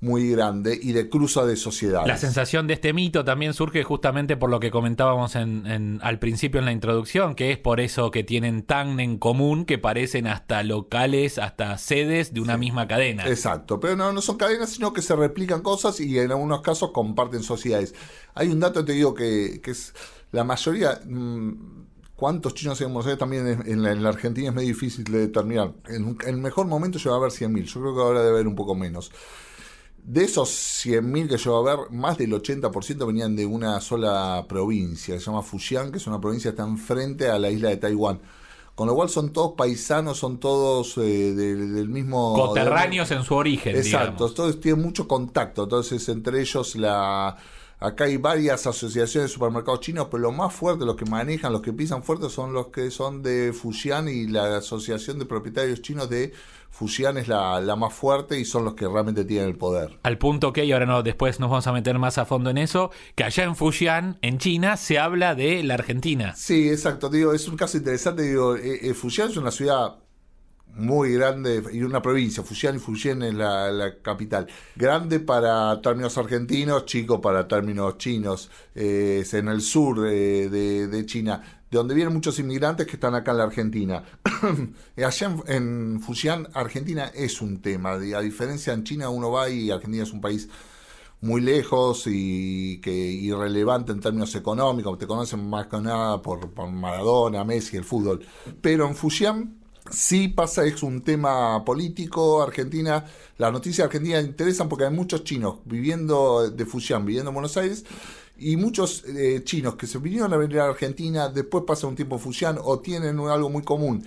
muy 0.00 0.30
grande 0.30 0.78
y 0.80 0.92
de 0.92 1.08
cruza 1.08 1.46
de 1.46 1.56
sociedades. 1.56 2.06
La 2.06 2.18
sensación 2.18 2.66
de 2.66 2.74
este 2.74 2.92
mito 2.92 3.24
también 3.24 3.54
surge 3.54 3.82
justamente 3.82 4.36
por 4.36 4.50
lo 4.50 4.60
que 4.60 4.70
comentábamos 4.70 5.34
en, 5.36 5.66
en- 5.66 6.00
al 6.02 6.18
principio 6.18 6.58
en 6.60 6.66
la 6.66 6.72
introducción, 6.72 7.34
que 7.34 7.50
es 7.50 7.58
por 7.58 7.80
eso 7.80 8.10
que 8.10 8.22
tienen 8.22 8.62
tan 8.62 9.00
en 9.00 9.16
común 9.18 9.64
que 9.64 9.78
parecen 9.78 10.26
hasta 10.26 10.62
locales, 10.62 11.38
hasta 11.38 11.78
sedes 11.78 12.34
de 12.34 12.40
una 12.42 12.58
misma 12.58 12.86
cadena. 12.86 13.26
Exacto, 13.26 13.80
pero 13.80 13.96
no, 13.96 14.12
no 14.12 14.20
son 14.20 14.36
cadenas, 14.36 14.70
sino 14.70 14.92
que 14.92 15.00
se 15.02 15.16
replican 15.16 15.62
cosas 15.62 15.98
y 16.00 16.18
en 16.18 16.30
algunos 16.30 16.60
casos 16.60 16.90
comparten 16.92 17.42
sociedades. 17.42 17.94
Hay 18.34 18.48
un 18.48 18.60
dato, 18.60 18.84
te 18.84 18.92
digo, 18.92 19.14
que, 19.14 19.60
que 19.62 19.70
es 19.70 19.94
la 20.32 20.44
mayoría... 20.44 21.00
mm, 21.06 21.86
¿Cuántos 22.16 22.54
chinos 22.54 22.80
hay 22.80 22.86
en 22.86 22.94
Buenos 22.94 23.06
Aires? 23.08 23.18
También 23.18 23.46
en, 23.66 23.82
la, 23.82 23.92
en 23.92 24.02
la 24.02 24.08
Argentina 24.08 24.48
es 24.48 24.54
muy 24.54 24.64
difícil 24.64 25.04
de 25.04 25.18
determinar. 25.18 25.74
En 25.86 26.16
el 26.26 26.38
mejor 26.38 26.66
momento 26.66 26.98
llegó 26.98 27.14
a 27.14 27.18
haber 27.18 27.30
100.000. 27.30 27.64
Yo 27.64 27.80
creo 27.82 27.94
que 27.94 28.00
ahora 28.00 28.20
debe 28.20 28.36
haber 28.36 28.46
un 28.46 28.54
poco 28.56 28.74
menos. 28.74 29.12
De 30.06 30.22
esos 30.22 30.48
100.000 30.86 31.28
que 31.28 31.36
llegó 31.36 31.56
a 31.56 31.72
haber, 31.72 31.90
más 31.90 32.16
del 32.16 32.30
80% 32.30 33.04
venían 33.08 33.34
de 33.34 33.44
una 33.44 33.80
sola 33.80 34.46
provincia, 34.48 35.14
que 35.14 35.20
se 35.20 35.26
llama 35.26 35.42
Fujian, 35.42 35.90
que 35.90 35.98
es 35.98 36.06
una 36.06 36.20
provincia 36.20 36.52
que 36.52 36.54
está 36.54 36.62
enfrente 36.62 37.28
a 37.28 37.40
la 37.40 37.50
isla 37.50 37.70
de 37.70 37.76
Taiwán. 37.78 38.20
Con 38.76 38.86
lo 38.86 38.94
cual 38.94 39.08
son 39.08 39.32
todos 39.32 39.54
paisanos, 39.56 40.18
son 40.18 40.38
todos 40.38 40.96
eh, 40.98 41.00
del, 41.34 41.74
del 41.74 41.88
mismo... 41.88 42.34
Coterráneos 42.34 43.10
en 43.10 43.24
su 43.24 43.34
origen, 43.34 43.74
Exacto, 43.74 44.12
digamos. 44.12 44.34
todos 44.34 44.60
tienen 44.60 44.80
mucho 44.80 45.08
contacto, 45.08 45.64
entonces 45.64 46.08
entre 46.08 46.40
ellos 46.40 46.76
la 46.76 47.36
acá 47.80 48.04
hay 48.04 48.16
varias 48.16 48.66
asociaciones 48.66 49.30
de 49.30 49.34
supermercados 49.34 49.80
chinos, 49.80 50.06
pero 50.08 50.22
lo 50.22 50.32
más 50.32 50.54
fuerte, 50.54 50.84
los 50.84 50.96
que 50.96 51.04
manejan, 51.04 51.52
los 51.52 51.62
que 51.62 51.72
pisan 51.72 52.04
fuerte 52.04 52.30
son 52.30 52.52
los 52.52 52.68
que 52.68 52.90
son 52.90 53.22
de 53.22 53.52
Fujian 53.52 54.08
y 54.08 54.28
la 54.28 54.58
asociación 54.58 55.18
de 55.18 55.26
propietarios 55.26 55.82
chinos 55.82 56.08
de 56.08 56.32
Fujian 56.70 57.16
es 57.16 57.28
la, 57.28 57.60
la 57.60 57.74
más 57.76 57.94
fuerte 57.94 58.38
y 58.38 58.44
son 58.44 58.64
los 58.64 58.74
que 58.74 58.86
realmente 58.86 59.24
tienen 59.24 59.48
el 59.48 59.56
poder. 59.56 59.98
Al 60.02 60.18
punto 60.18 60.52
que, 60.52 60.64
y 60.64 60.72
ahora 60.72 60.86
no, 60.86 61.02
después 61.02 61.40
nos 61.40 61.50
vamos 61.50 61.66
a 61.66 61.72
meter 61.72 61.98
más 61.98 62.18
a 62.18 62.26
fondo 62.26 62.50
en 62.50 62.58
eso, 62.58 62.90
que 63.14 63.24
allá 63.24 63.44
en 63.44 63.56
Fujian, 63.56 64.18
en 64.22 64.38
China, 64.38 64.76
se 64.76 64.98
habla 64.98 65.34
de 65.34 65.62
la 65.62 65.74
Argentina. 65.74 66.34
Sí, 66.36 66.68
exacto, 66.68 67.08
digo, 67.08 67.32
es 67.32 67.48
un 67.48 67.56
caso 67.56 67.78
interesante, 67.78 68.22
digo, 68.22 68.56
eh, 68.56 68.80
eh, 68.82 68.94
Fujian 68.94 69.30
es 69.30 69.36
una 69.36 69.50
ciudad 69.50 69.96
muy 70.76 71.14
grande 71.14 71.62
y 71.72 71.82
una 71.82 72.02
provincia, 72.02 72.42
Fujian 72.42 72.76
y 72.76 72.78
Fujian 72.78 73.22
es 73.22 73.34
la, 73.34 73.70
la 73.70 73.96
capital. 74.02 74.46
Grande 74.74 75.20
para 75.20 75.80
términos 75.80 76.18
argentinos, 76.18 76.84
chico 76.84 77.20
para 77.20 77.48
términos 77.48 77.96
chinos. 77.96 78.50
Eh, 78.74 79.20
es 79.22 79.32
en 79.32 79.48
el 79.48 79.62
sur 79.62 80.06
eh, 80.06 80.50
de, 80.50 80.86
de 80.88 81.06
China, 81.06 81.55
de 81.70 81.78
donde 81.78 81.94
vienen 81.94 82.14
muchos 82.14 82.38
inmigrantes 82.38 82.86
que 82.86 82.94
están 82.94 83.14
acá 83.14 83.32
en 83.32 83.38
la 83.38 83.44
Argentina. 83.44 84.04
Allá 84.96 85.26
en, 85.26 85.42
en 85.46 86.00
Fujian, 86.00 86.48
Argentina 86.54 87.10
es 87.14 87.40
un 87.40 87.60
tema. 87.60 87.92
A 87.92 88.20
diferencia 88.20 88.72
en 88.72 88.84
China 88.84 89.08
uno 89.08 89.30
va 89.30 89.48
y 89.50 89.70
Argentina 89.70 90.04
es 90.04 90.12
un 90.12 90.20
país 90.20 90.48
muy 91.20 91.40
lejos 91.40 92.04
y 92.06 92.80
que 92.80 92.92
irrelevante 92.92 93.92
en 93.92 94.00
términos 94.00 94.34
económicos, 94.34 94.98
te 94.98 95.06
conocen 95.06 95.48
más 95.48 95.66
que 95.66 95.80
nada 95.80 96.20
por, 96.22 96.54
Maradona, 96.70 97.44
Messi, 97.44 97.76
el 97.76 97.84
fútbol. 97.84 98.24
Pero 98.60 98.86
en 98.86 98.94
Fujian 98.94 99.56
Sí 99.90 100.28
pasa, 100.28 100.64
es 100.64 100.82
un 100.82 101.02
tema 101.02 101.64
político. 101.64 102.42
Argentina, 102.42 103.04
las 103.38 103.52
noticias 103.52 103.78
de 103.78 103.84
Argentina 103.84 104.20
interesan 104.20 104.68
porque 104.68 104.84
hay 104.84 104.90
muchos 104.90 105.24
chinos 105.24 105.58
viviendo 105.64 106.50
de 106.50 106.66
Fujian, 106.66 107.04
viviendo 107.04 107.30
en 107.30 107.34
Buenos 107.34 107.56
Aires, 107.56 107.84
y 108.38 108.56
muchos 108.56 109.04
eh, 109.04 109.42
chinos 109.44 109.76
que 109.76 109.86
se 109.86 109.98
vinieron 109.98 110.32
a 110.32 110.36
venir 110.36 110.60
a 110.60 110.66
Argentina, 110.66 111.28
después 111.28 111.64
pasan 111.66 111.90
un 111.90 111.96
tiempo 111.96 112.16
en 112.16 112.20
Fujian 112.20 112.58
o 112.62 112.80
tienen 112.80 113.18
algo 113.20 113.48
muy 113.48 113.62
común 113.62 114.04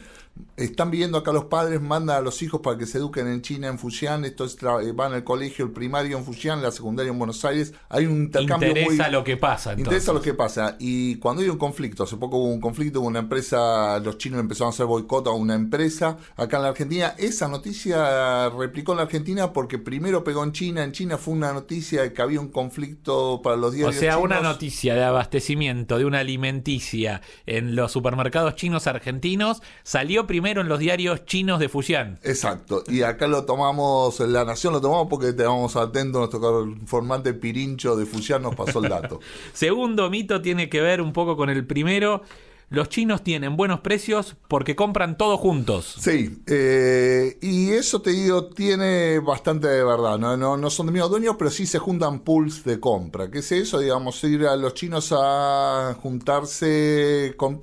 están 0.57 0.91
viviendo 0.91 1.17
acá 1.17 1.31
los 1.31 1.45
padres, 1.45 1.81
mandan 1.81 2.17
a 2.17 2.21
los 2.21 2.41
hijos 2.41 2.61
para 2.61 2.77
que 2.77 2.85
se 2.85 2.97
eduquen 2.97 3.27
en 3.27 3.41
China, 3.41 3.67
en 3.67 3.79
Fujian, 3.79 4.25
estos 4.25 4.57
van 4.93 5.13
al 5.13 5.23
colegio, 5.23 5.65
el 5.65 5.71
primario 5.71 6.17
en 6.17 6.25
Fujian, 6.25 6.61
la 6.61 6.71
secundaria 6.71 7.11
en 7.11 7.17
Buenos 7.17 7.43
Aires. 7.45 7.73
Hay 7.89 8.05
un 8.05 8.23
intercambio 8.23 8.69
interesa 8.69 9.09
lo 9.09 9.23
que 9.23 9.37
pasa. 9.37 9.71
Entonces. 9.71 9.87
Interesa 9.87 10.13
lo 10.13 10.21
que 10.21 10.33
pasa. 10.33 10.75
Y 10.79 11.15
cuando 11.15 11.41
hay 11.41 11.49
un 11.49 11.57
conflicto, 11.57 12.03
hace 12.03 12.17
poco 12.17 12.37
hubo 12.37 12.47
un 12.47 12.59
conflicto, 12.59 13.01
una 13.01 13.19
empresa, 13.19 13.99
los 13.99 14.17
chinos 14.17 14.39
empezaron 14.39 14.67
a 14.67 14.73
hacer 14.73 14.85
boicot 14.85 15.27
a 15.27 15.31
una 15.31 15.55
empresa 15.55 16.17
acá 16.35 16.57
en 16.57 16.63
la 16.63 16.69
Argentina. 16.69 17.15
Esa 17.17 17.47
noticia 17.47 18.49
replicó 18.49 18.91
en 18.91 18.97
la 18.97 19.03
Argentina 19.03 19.53
porque 19.53 19.77
primero 19.77 20.23
pegó 20.23 20.43
en 20.43 20.51
China. 20.51 20.83
En 20.83 20.91
China 20.91 21.17
fue 21.17 21.33
una 21.33 21.53
noticia 21.53 22.03
de 22.03 22.13
que 22.13 22.21
había 22.21 22.39
un 22.39 22.49
conflicto 22.49 23.41
para 23.41 23.55
los 23.55 23.73
diarios 23.73 23.95
O 23.95 23.99
sea, 23.99 24.17
una 24.17 24.41
noticia 24.41 24.95
de 24.95 25.03
abastecimiento 25.03 25.97
de 25.97 26.05
una 26.05 26.19
alimenticia 26.19 27.21
en 27.45 27.75
los 27.75 27.91
supermercados 27.91 28.55
chinos 28.55 28.87
argentinos 28.87 29.61
salió 29.83 30.27
primero 30.29 30.61
en 30.61 30.69
los 30.69 30.77
diarios 30.77 31.25
chinos 31.25 31.59
de 31.59 31.69
Fujian. 31.69 32.19
Exacto. 32.21 32.83
Y 32.87 33.01
acá 33.01 33.25
lo 33.25 33.45
tomamos, 33.45 34.19
en 34.19 34.31
La 34.31 34.45
Nación 34.45 34.73
lo 34.73 34.79
tomamos 34.79 35.07
porque 35.09 35.29
estábamos 35.29 35.75
atentos, 35.75 36.19
nuestro 36.19 36.67
informante 36.67 37.33
Pirincho 37.33 37.95
de 37.95 38.05
Fujian 38.05 38.43
nos 38.43 38.53
pasó 38.53 38.77
el 38.83 38.91
dato. 38.91 39.19
Segundo 39.53 40.07
mito 40.11 40.39
tiene 40.39 40.69
que 40.69 40.81
ver 40.81 41.01
un 41.01 41.13
poco 41.13 41.35
con 41.35 41.49
el 41.49 41.65
primero 41.65 42.21
los 42.69 42.89
chinos 42.89 43.23
tienen 43.23 43.57
buenos 43.57 43.79
precios 43.79 44.35
porque 44.47 44.75
compran 44.75 45.17
todo 45.17 45.37
juntos. 45.37 45.95
Sí, 45.99 46.43
eh, 46.45 47.37
y 47.41 47.71
eso 47.71 48.01
te 48.01 48.11
digo, 48.11 48.45
tiene 48.45 49.19
bastante 49.19 49.67
de 49.67 49.83
verdad. 49.83 50.19
¿no? 50.19 50.37
No, 50.37 50.55
no 50.55 50.69
son 50.69 50.85
de 50.85 50.91
mismos 50.91 51.09
dueños, 51.09 51.35
pero 51.37 51.49
sí 51.49 51.65
se 51.65 51.79
juntan 51.79 52.19
pools 52.19 52.63
de 52.63 52.79
compra. 52.79 53.31
¿Qué 53.31 53.39
es 53.39 53.51
eso? 53.51 53.79
Digamos, 53.79 54.23
ir 54.23 54.45
a 54.45 54.55
los 54.55 54.75
chinos 54.75 55.13
a 55.17 55.97
juntarse 55.99 57.33
con, 57.37 57.59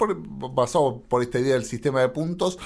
basado 0.54 1.02
por 1.08 1.22
esta 1.22 1.38
idea 1.38 1.54
del 1.54 1.64
sistema 1.64 2.00
de 2.00 2.08
puntos 2.08 2.58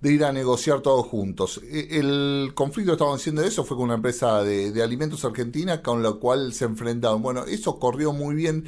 de 0.00 0.12
ir 0.12 0.24
a 0.24 0.32
negociar 0.32 0.80
todos 0.80 1.06
juntos. 1.06 1.60
E, 1.64 1.98
el 1.98 2.52
conflicto, 2.54 2.92
estamos 2.92 3.18
diciendo 3.18 3.42
eso, 3.42 3.64
fue 3.64 3.76
con 3.76 3.84
una 3.84 3.94
empresa 3.94 4.42
de, 4.44 4.72
de 4.72 4.82
alimentos 4.82 5.24
argentina 5.24 5.82
con 5.82 6.02
la 6.02 6.12
cual 6.12 6.52
se 6.52 6.66
enfrentaron. 6.66 7.22
Bueno, 7.22 7.44
eso 7.46 7.78
corrió 7.78 8.12
muy 8.12 8.34
bien 8.34 8.66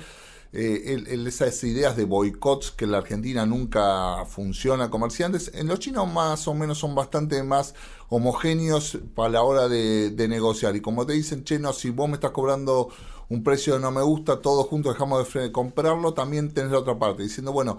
eh, 0.53 1.05
esas 1.27 1.63
ideas 1.63 1.97
de 1.97 2.05
boicots 2.05 2.73
que 2.73 2.87
la 2.87 2.99
Argentina 2.99 3.47
nunca 3.47 4.25
funciona 4.27 4.91
comerciantes, 4.91 5.53
en 5.55 5.69
los 5.69 5.79
chinos 5.79 6.13
más 6.13 6.49
o 6.49 6.55
menos 6.55 6.79
son 6.79 6.95
bastante 6.95 7.43
más 7.43 7.75
homogéneos 8.09 8.99
para 9.15 9.31
la 9.31 9.43
hora 9.43 9.69
de, 9.69 10.27
negociar. 10.29 10.75
Y 10.75 10.81
como 10.81 11.07
te 11.07 11.13
dicen, 11.13 11.45
che, 11.45 11.59
no, 11.59 11.73
si 11.73 11.91
vos 11.91 12.09
me 12.09 12.15
estás 12.15 12.33
cobrando 12.33 12.89
un 13.29 13.45
precio 13.45 13.75
que 13.75 13.81
no 13.81 13.93
me 13.93 14.03
gusta, 14.03 14.41
todos 14.41 14.67
juntos 14.67 14.95
dejamos 14.95 15.33
de 15.33 15.53
comprarlo, 15.53 16.15
también 16.15 16.53
tenés 16.53 16.73
la 16.73 16.81
otra 16.81 16.99
parte, 16.99 17.23
diciendo, 17.23 17.53
bueno, 17.53 17.79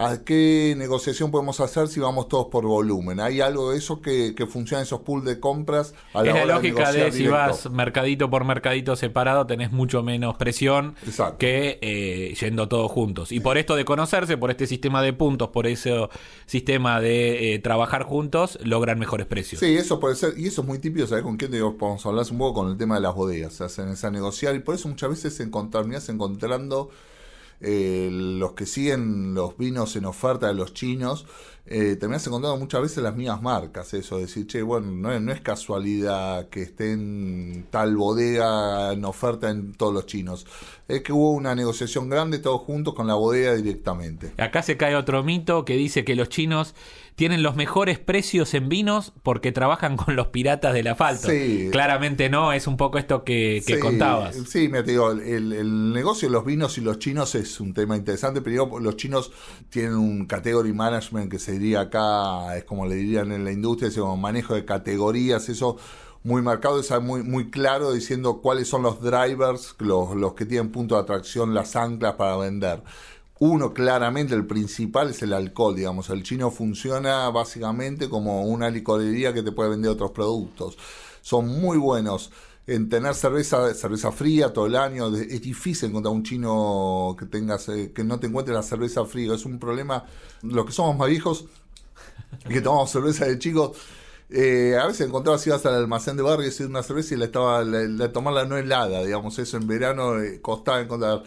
¿A 0.00 0.24
qué 0.24 0.74
negociación 0.78 1.30
podemos 1.30 1.60
hacer 1.60 1.88
si 1.88 2.00
vamos 2.00 2.26
todos 2.26 2.46
por 2.46 2.64
volumen? 2.64 3.20
¿Hay 3.20 3.42
algo 3.42 3.72
de 3.72 3.76
eso 3.76 4.00
que, 4.00 4.34
que 4.34 4.46
funciona 4.46 4.80
en 4.80 4.86
esos 4.86 5.00
pools 5.00 5.26
de 5.26 5.38
compras? 5.38 5.92
A 6.14 6.22
la 6.22 6.30
es 6.30 6.46
la 6.46 6.54
lógica 6.54 6.90
de, 6.90 7.12
si 7.12 7.26
vas 7.26 7.70
mercadito 7.70 8.30
por 8.30 8.46
mercadito 8.46 8.96
separado, 8.96 9.46
tenés 9.46 9.72
mucho 9.72 10.02
menos 10.02 10.38
presión 10.38 10.94
que 11.38 11.78
eh, 11.82 12.34
yendo 12.40 12.66
todos 12.66 12.90
juntos. 12.90 13.30
Y 13.30 13.40
por 13.40 13.58
esto 13.58 13.76
de 13.76 13.84
conocerse, 13.84 14.38
por 14.38 14.50
este 14.50 14.66
sistema 14.66 15.02
de 15.02 15.12
puntos, 15.12 15.50
por 15.50 15.66
ese 15.66 16.08
sistema 16.46 16.98
de 17.02 17.52
eh, 17.52 17.58
trabajar 17.58 18.04
juntos, 18.04 18.58
logran 18.64 18.98
mejores 18.98 19.26
precios. 19.26 19.60
Sí, 19.60 19.76
eso 19.76 20.00
puede 20.00 20.14
ser. 20.14 20.32
Y 20.38 20.46
eso 20.46 20.62
es 20.62 20.66
muy 20.66 20.78
típico, 20.78 21.06
¿sabes 21.08 21.24
con 21.24 21.36
quién 21.36 21.50
digo? 21.50 21.76
Vamos 21.78 22.06
a 22.06 22.08
hablar 22.08 22.24
un 22.30 22.38
poco 22.38 22.60
con 22.62 22.70
el 22.70 22.78
tema 22.78 22.94
de 22.94 23.02
las 23.02 23.14
bodegas. 23.14 23.52
Se 23.52 23.64
hacen 23.64 23.90
esa 23.90 24.10
negociar 24.10 24.54
y 24.54 24.60
por 24.60 24.76
eso 24.76 24.88
muchas 24.88 25.10
veces 25.10 25.36
terminás 25.70 26.08
encontrando 26.08 26.88
eh, 27.60 28.08
los 28.10 28.52
que 28.52 28.66
siguen 28.66 29.34
los 29.34 29.56
vinos 29.56 29.96
en 29.96 30.06
oferta 30.06 30.48
de 30.48 30.54
los 30.54 30.72
chinos, 30.72 31.26
eh, 31.66 31.96
terminas 31.96 32.26
encontrando 32.26 32.58
muchas 32.58 32.80
veces 32.80 33.02
las 33.02 33.14
mismas 33.14 33.42
marcas, 33.42 33.94
eso, 33.94 34.18
decir, 34.18 34.46
che, 34.46 34.62
bueno, 34.62 34.90
no 34.90 35.12
es, 35.12 35.20
no 35.20 35.30
es 35.30 35.40
casualidad 35.40 36.48
que 36.48 36.62
estén 36.62 37.66
tal 37.70 37.96
bodega 37.96 38.92
en 38.92 39.04
oferta 39.04 39.50
en 39.50 39.74
todos 39.74 39.92
los 39.92 40.06
chinos, 40.06 40.46
es 40.88 41.02
que 41.02 41.12
hubo 41.12 41.32
una 41.32 41.54
negociación 41.54 42.08
grande 42.08 42.38
todos 42.38 42.62
juntos 42.62 42.94
con 42.94 43.06
la 43.06 43.14
bodega 43.14 43.54
directamente. 43.54 44.32
Acá 44.38 44.62
se 44.62 44.76
cae 44.76 44.96
otro 44.96 45.22
mito 45.22 45.64
que 45.64 45.76
dice 45.76 46.04
que 46.04 46.16
los 46.16 46.28
chinos 46.28 46.74
tienen 47.20 47.42
los 47.42 47.54
mejores 47.54 47.98
precios 47.98 48.54
en 48.54 48.70
vinos 48.70 49.12
porque 49.22 49.52
trabajan 49.52 49.98
con 49.98 50.16
los 50.16 50.28
piratas 50.28 50.72
del 50.72 50.86
asfalto. 50.86 51.28
Claramente 51.70 52.30
no, 52.30 52.54
es 52.54 52.66
un 52.66 52.78
poco 52.78 52.96
esto 52.96 53.24
que, 53.24 53.62
contabas. 53.78 54.36
Sí, 54.48 54.68
me 54.68 54.82
digo, 54.82 55.10
el, 55.10 55.92
negocio 55.92 56.28
de 56.28 56.32
los 56.32 56.46
vinos 56.46 56.78
y 56.78 56.80
los 56.80 56.98
chinos 56.98 57.34
es 57.34 57.60
un 57.60 57.74
tema 57.74 57.94
interesante, 57.94 58.40
pero 58.40 58.80
los 58.80 58.96
chinos 58.96 59.32
tienen 59.68 59.96
un 59.96 60.24
category 60.24 60.72
management 60.72 61.30
que 61.30 61.38
se 61.38 61.58
diría 61.58 61.80
acá, 61.80 62.56
es 62.56 62.64
como 62.64 62.86
le 62.86 62.94
dirían 62.94 63.32
en 63.32 63.44
la 63.44 63.52
industria, 63.52 63.90
es 63.90 63.98
como 63.98 64.16
manejo 64.16 64.54
de 64.54 64.64
categorías, 64.64 65.46
eso 65.50 65.76
muy 66.22 66.40
marcado, 66.40 66.80
es 66.80 66.90
muy, 67.02 67.22
muy 67.22 67.50
claro 67.50 67.92
diciendo 67.92 68.40
cuáles 68.40 68.66
son 68.66 68.82
los 68.82 69.02
drivers, 69.02 69.74
los, 69.78 70.16
los 70.16 70.32
que 70.32 70.46
tienen 70.46 70.72
punto 70.72 70.94
de 70.94 71.02
atracción, 71.02 71.52
las 71.52 71.76
anclas 71.76 72.14
para 72.14 72.38
vender. 72.38 72.82
Uno 73.40 73.72
claramente, 73.72 74.34
el 74.34 74.46
principal 74.46 75.08
es 75.08 75.22
el 75.22 75.32
alcohol, 75.32 75.74
digamos. 75.74 76.10
El 76.10 76.22
chino 76.22 76.50
funciona 76.50 77.30
básicamente 77.30 78.10
como 78.10 78.44
una 78.44 78.68
licorería 78.68 79.32
que 79.32 79.42
te 79.42 79.50
puede 79.50 79.70
vender 79.70 79.90
otros 79.90 80.10
productos. 80.10 80.76
Son 81.22 81.48
muy 81.48 81.78
buenos 81.78 82.30
en 82.66 82.90
tener 82.90 83.14
cerveza, 83.14 83.72
cerveza 83.72 84.12
fría 84.12 84.52
todo 84.52 84.66
el 84.66 84.76
año. 84.76 85.08
Es 85.16 85.40
difícil 85.40 85.88
encontrar 85.88 86.14
un 86.14 86.22
chino 86.22 87.16
que 87.18 87.24
tengas, 87.24 87.66
eh, 87.70 87.92
que 87.94 88.04
no 88.04 88.20
te 88.20 88.26
encuentre 88.26 88.52
la 88.52 88.62
cerveza 88.62 89.06
fría. 89.06 89.32
Es 89.32 89.46
un 89.46 89.58
problema. 89.58 90.04
Los 90.42 90.66
que 90.66 90.72
somos 90.72 90.98
más 90.98 91.08
viejos 91.08 91.46
y 92.44 92.52
que 92.52 92.60
tomamos 92.60 92.90
cerveza 92.90 93.24
de 93.24 93.38
chicos. 93.38 93.78
Eh, 94.28 94.76
a 94.78 94.86
veces 94.86 95.06
encontrabas 95.08 95.46
ibas 95.46 95.64
al 95.64 95.76
almacén 95.76 96.18
de 96.18 96.22
barrio 96.22 96.46
y 96.46 96.62
una 96.64 96.82
cerveza 96.82 97.14
y 97.14 97.16
la 97.16 97.24
estaba 97.24 97.64
la, 97.64 98.12
tomarla 98.12 98.44
no 98.44 98.58
helada, 98.58 99.02
digamos, 99.02 99.36
eso 99.40 99.56
en 99.56 99.66
verano 99.66 100.20
eh, 100.20 100.40
costaba 100.40 100.80
encontrar 100.80 101.24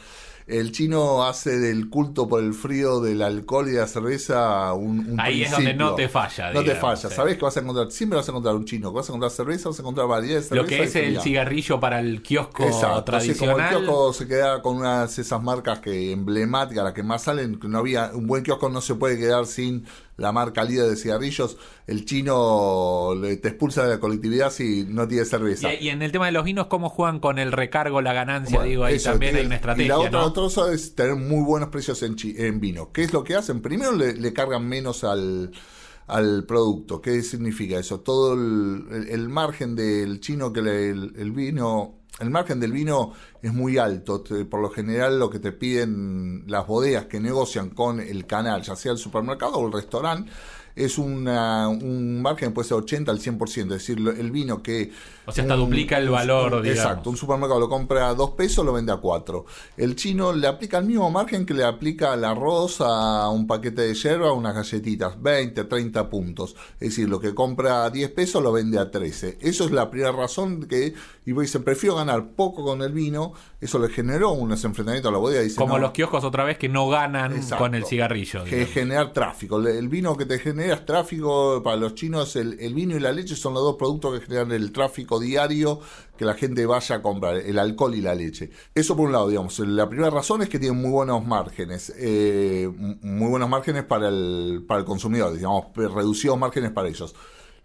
el 0.48 0.72
chino 0.72 1.24
hace 1.26 1.58
del 1.60 1.90
culto 1.90 2.28
por 2.28 2.44
el 2.44 2.54
frío 2.54 3.00
del 3.00 3.22
alcohol 3.22 3.68
y 3.70 3.72
de 3.72 3.80
la 3.80 3.88
cerveza 3.88 4.74
un, 4.74 5.12
un 5.12 5.20
Ahí 5.20 5.44
es 5.44 5.52
donde 5.52 5.74
no 5.74 5.96
te 5.96 6.10
falla. 6.10 6.52
No 6.52 6.64
te 6.64 6.76
falla. 6.76 7.10
Sabes 7.10 7.38
que 7.38 7.44
vas 7.44 7.56
a 7.58 7.62
encontrar, 7.62 7.92
siempre 7.92 8.18
vas 8.18 8.28
a 8.28 8.32
encontrar 8.32 8.56
un 8.56 8.66
chino, 8.66 8.92
vas 8.92 9.08
a 9.08 9.12
encontrar 9.12 9.32
cerveza, 9.32 9.70
vas 9.70 9.80
a 9.80 9.82
encontrar 9.82 10.08
variedad 10.08 10.38
de 10.38 10.44
cerveza. 10.44 10.62
Lo 10.62 10.68
que 10.68 10.84
es 10.84 10.96
el 10.96 11.22
cigarrillo 11.22 11.80
para 11.80 12.00
el 12.00 12.22
kiosco 12.22 12.64
Exacto, 12.64 13.04
tradicional. 13.04 13.56
como 13.56 13.68
el 13.68 13.86
kiosco 13.86 14.14
se 14.14 14.28
queda 14.28 14.62
con 14.62 14.78
unas 14.78 15.18
esas 15.18 15.42
marcas 15.42 15.80
que 15.80 16.12
emblemáticas, 16.12 16.84
las 16.84 16.94
que 16.94 17.04
más 17.04 17.24
salen, 17.24 17.60
que 17.60 17.68
no 17.68 17.80
había, 17.80 18.12
un 18.14 18.28
buen 18.28 18.44
kiosco 18.44 18.70
no 18.70 18.82
se 18.82 18.96
puede 18.96 19.18
quedar 19.18 19.46
sin 19.46 19.86
la 20.17 20.32
marca 20.32 20.63
líder 20.63 20.89
de 20.89 20.96
cigarrillos, 20.96 21.58
el 21.88 22.05
chino 22.05 23.12
te 23.41 23.48
expulsa 23.48 23.84
de 23.84 23.89
la 23.96 24.00
colectividad 24.00 24.51
si 24.51 24.86
no 24.88 25.08
tiene 25.08 25.25
cerveza. 25.25 25.74
Y, 25.74 25.89
en 25.89 26.01
el 26.01 26.12
tema 26.12 26.27
de 26.27 26.32
los 26.32 26.43
vinos, 26.43 26.67
¿cómo 26.67 26.89
juegan 26.89 27.20
con 27.20 27.39
el 27.39 27.51
recargo, 27.51 28.01
la 28.01 28.13
ganancia? 28.13 28.62
digo, 28.63 28.86
ahí 28.86 29.00
también 29.00 29.36
hay 29.36 29.46
una 29.46 29.55
estrategia. 29.55 29.86
Y 29.86 29.88
la 29.88 30.00
otra, 30.00 30.32
cosa 30.34 30.72
es 30.72 30.96
tener 30.96 31.15
muy 31.15 31.43
buenos 31.43 31.70
precios 31.70 32.03
en, 32.03 32.15
en 32.38 32.60
vino. 32.60 32.91
¿Qué 32.91 33.03
es 33.03 33.13
lo 33.13 33.24
que 33.24 33.36
hacen? 33.36 33.62
Primero 33.62 33.91
le, 33.93 34.34
cargan 34.34 34.67
menos 34.67 35.03
al, 35.03 35.51
al 36.08 36.46
producto. 36.46 37.01
¿Qué 37.01 37.22
significa 37.24 37.79
eso? 37.79 38.01
Todo 38.01 38.34
el, 38.34 39.29
margen 39.29 39.75
del 39.75 40.20
chino 40.20 40.53
que 40.53 40.60
el 40.60 41.32
vino 41.32 42.02
el 42.20 42.29
margen 42.29 42.60
del 42.60 42.72
vino 42.72 43.13
es 43.41 43.53
muy 43.53 43.77
alto. 43.77 44.24
Por 44.50 44.62
lo 44.62 44.70
general, 44.70 45.20
lo 45.20 45.29
que 45.29 45.39
te 45.39 45.51
piden 45.51 46.43
las 46.48 46.67
bodegas 46.67 47.05
que 47.05 47.20
negocian 47.20 47.70
con 47.70 48.00
el 48.00 48.25
canal, 48.25 48.62
ya 48.62 48.75
sea 48.75 48.91
el 48.91 48.98
supermercado 48.98 49.53
o 49.53 49.67
el 49.67 49.74
restaurante, 49.74 50.32
es 50.75 50.98
una, 50.98 51.67
un 51.67 52.22
margen 52.22 52.53
puede 52.53 52.67
ser 52.67 52.77
80 52.77 53.12
al 53.12 53.20
100%, 53.20 53.62
es 53.63 53.70
decir, 53.70 53.98
el 53.98 54.32
vino 54.32 54.63
que... 54.63 54.91
O 55.25 55.32
sea, 55.32 55.44
hasta 55.44 55.56
duplica 55.56 55.98
el 55.98 56.10
valor, 56.10 56.62
digamos. 56.62 56.86
Exacto, 56.86 57.10
un 57.10 57.18
supermercado 57.18 57.60
lo 57.60 57.70
compra 57.70 58.10
a 58.10 58.13
2 58.13 58.32
pesos, 58.32 58.65
lo 58.65 58.74
vende 58.74 58.92
a 58.92 58.98
4. 58.98 59.46
El 59.77 59.96
chino 59.96 60.34
le 60.34 60.48
aplica 60.48 60.77
el 60.77 60.86
mismo 60.86 61.10
margen 61.12 61.46
que 61.46 61.53
le 61.53 61.63
aplica 61.63 62.13
al 62.13 62.24
arroz, 62.25 62.82
a 62.82 63.30
un 63.30 63.46
paquete 63.46 63.84
de 63.84 63.94
yerba, 63.94 64.30
a 64.30 64.34
unas 64.34 64.56
galletitas, 64.56 65.22
20, 65.22 65.63
30 65.65 66.10
puntos. 66.10 66.56
Es 66.80 66.89
decir, 66.89 67.10
lo 67.10 67.20
que 67.20 67.36
compra 67.36 67.86
a 67.86 67.89
10 67.89 68.10
pesos 68.12 68.42
lo 68.42 68.51
vende 68.51 68.80
a 68.80 68.89
13. 68.89 69.39
Eso 69.42 69.65
es 69.65 69.72
la 69.72 69.89
primera 69.89 70.12
razón 70.12 70.63
que, 70.63 70.94
y 71.25 71.34
dicen, 71.34 71.63
prefiero 71.63 71.96
ganar 71.96 72.30
poco 72.36 72.63
con 72.63 72.82
el 72.82 72.94
vino, 72.94 73.34
eso 73.60 73.80
le 73.80 73.89
generó 73.89 74.32
unos 74.32 74.63
enfrentamientos 74.63 75.10
a 75.10 75.13
la 75.13 75.20
bodega. 75.20 75.44
Como 75.58 75.77
los 75.77 75.92
kioscos 75.92 76.24
otra 76.24 76.44
vez 76.44 76.58
que 76.58 76.70
no 76.70 76.89
ganan 76.89 77.42
con 77.58 77.75
el 77.75 77.86
cigarrillo. 77.86 78.44
Que 78.46 78.65
generar 78.65 79.12
tráfico. 79.12 79.60
El 79.60 79.89
vino 79.89 80.15
que 80.15 80.25
te 80.25 80.39
genera 80.39 80.53
generas 80.53 80.86
tráfico 80.86 81.62
para 81.63 81.77
los 81.77 81.96
chinos, 81.96 82.36
el, 82.36 82.58
el, 82.60 82.74
vino 82.74 82.96
y 82.96 83.00
la 83.00 83.12
leche 83.12 83.36
son 83.36 83.56
los 83.56 83.63
dos 83.63 83.75
productos 83.75 84.20
que 84.20 84.25
generan 84.25 84.51
el 84.51 84.72
tráfico 84.72 85.12
diario 85.20 85.79
que 86.17 86.25
la 86.25 86.34
gente 86.36 86.65
vaya 86.65 86.98
a 86.98 87.01
comprar, 87.01 87.38
el 87.38 87.58
alcohol 87.60 87.96
y 87.96 88.01
la 88.01 88.15
leche. 88.15 88.51
Eso 88.74 88.96
por 88.96 89.08
un 89.08 89.13
lado, 89.13 89.27
digamos. 89.29 89.58
La 89.60 89.89
primera 89.89 90.10
razón 90.10 90.41
es 90.41 90.50
que 90.50 90.60
tienen 90.60 90.82
muy 90.82 90.91
buenos 90.91 91.25
márgenes, 91.25 91.93
eh, 91.98 92.70
muy 93.01 93.29
buenos 93.29 93.50
márgenes 93.50 93.84
para 93.84 94.10
el, 94.10 94.63
para 94.67 94.82
el 94.82 94.86
consumidor, 94.86 95.34
digamos, 95.34 95.65
reducidos 95.75 96.38
márgenes 96.38 96.72
para 96.72 96.88
ellos. 96.88 97.15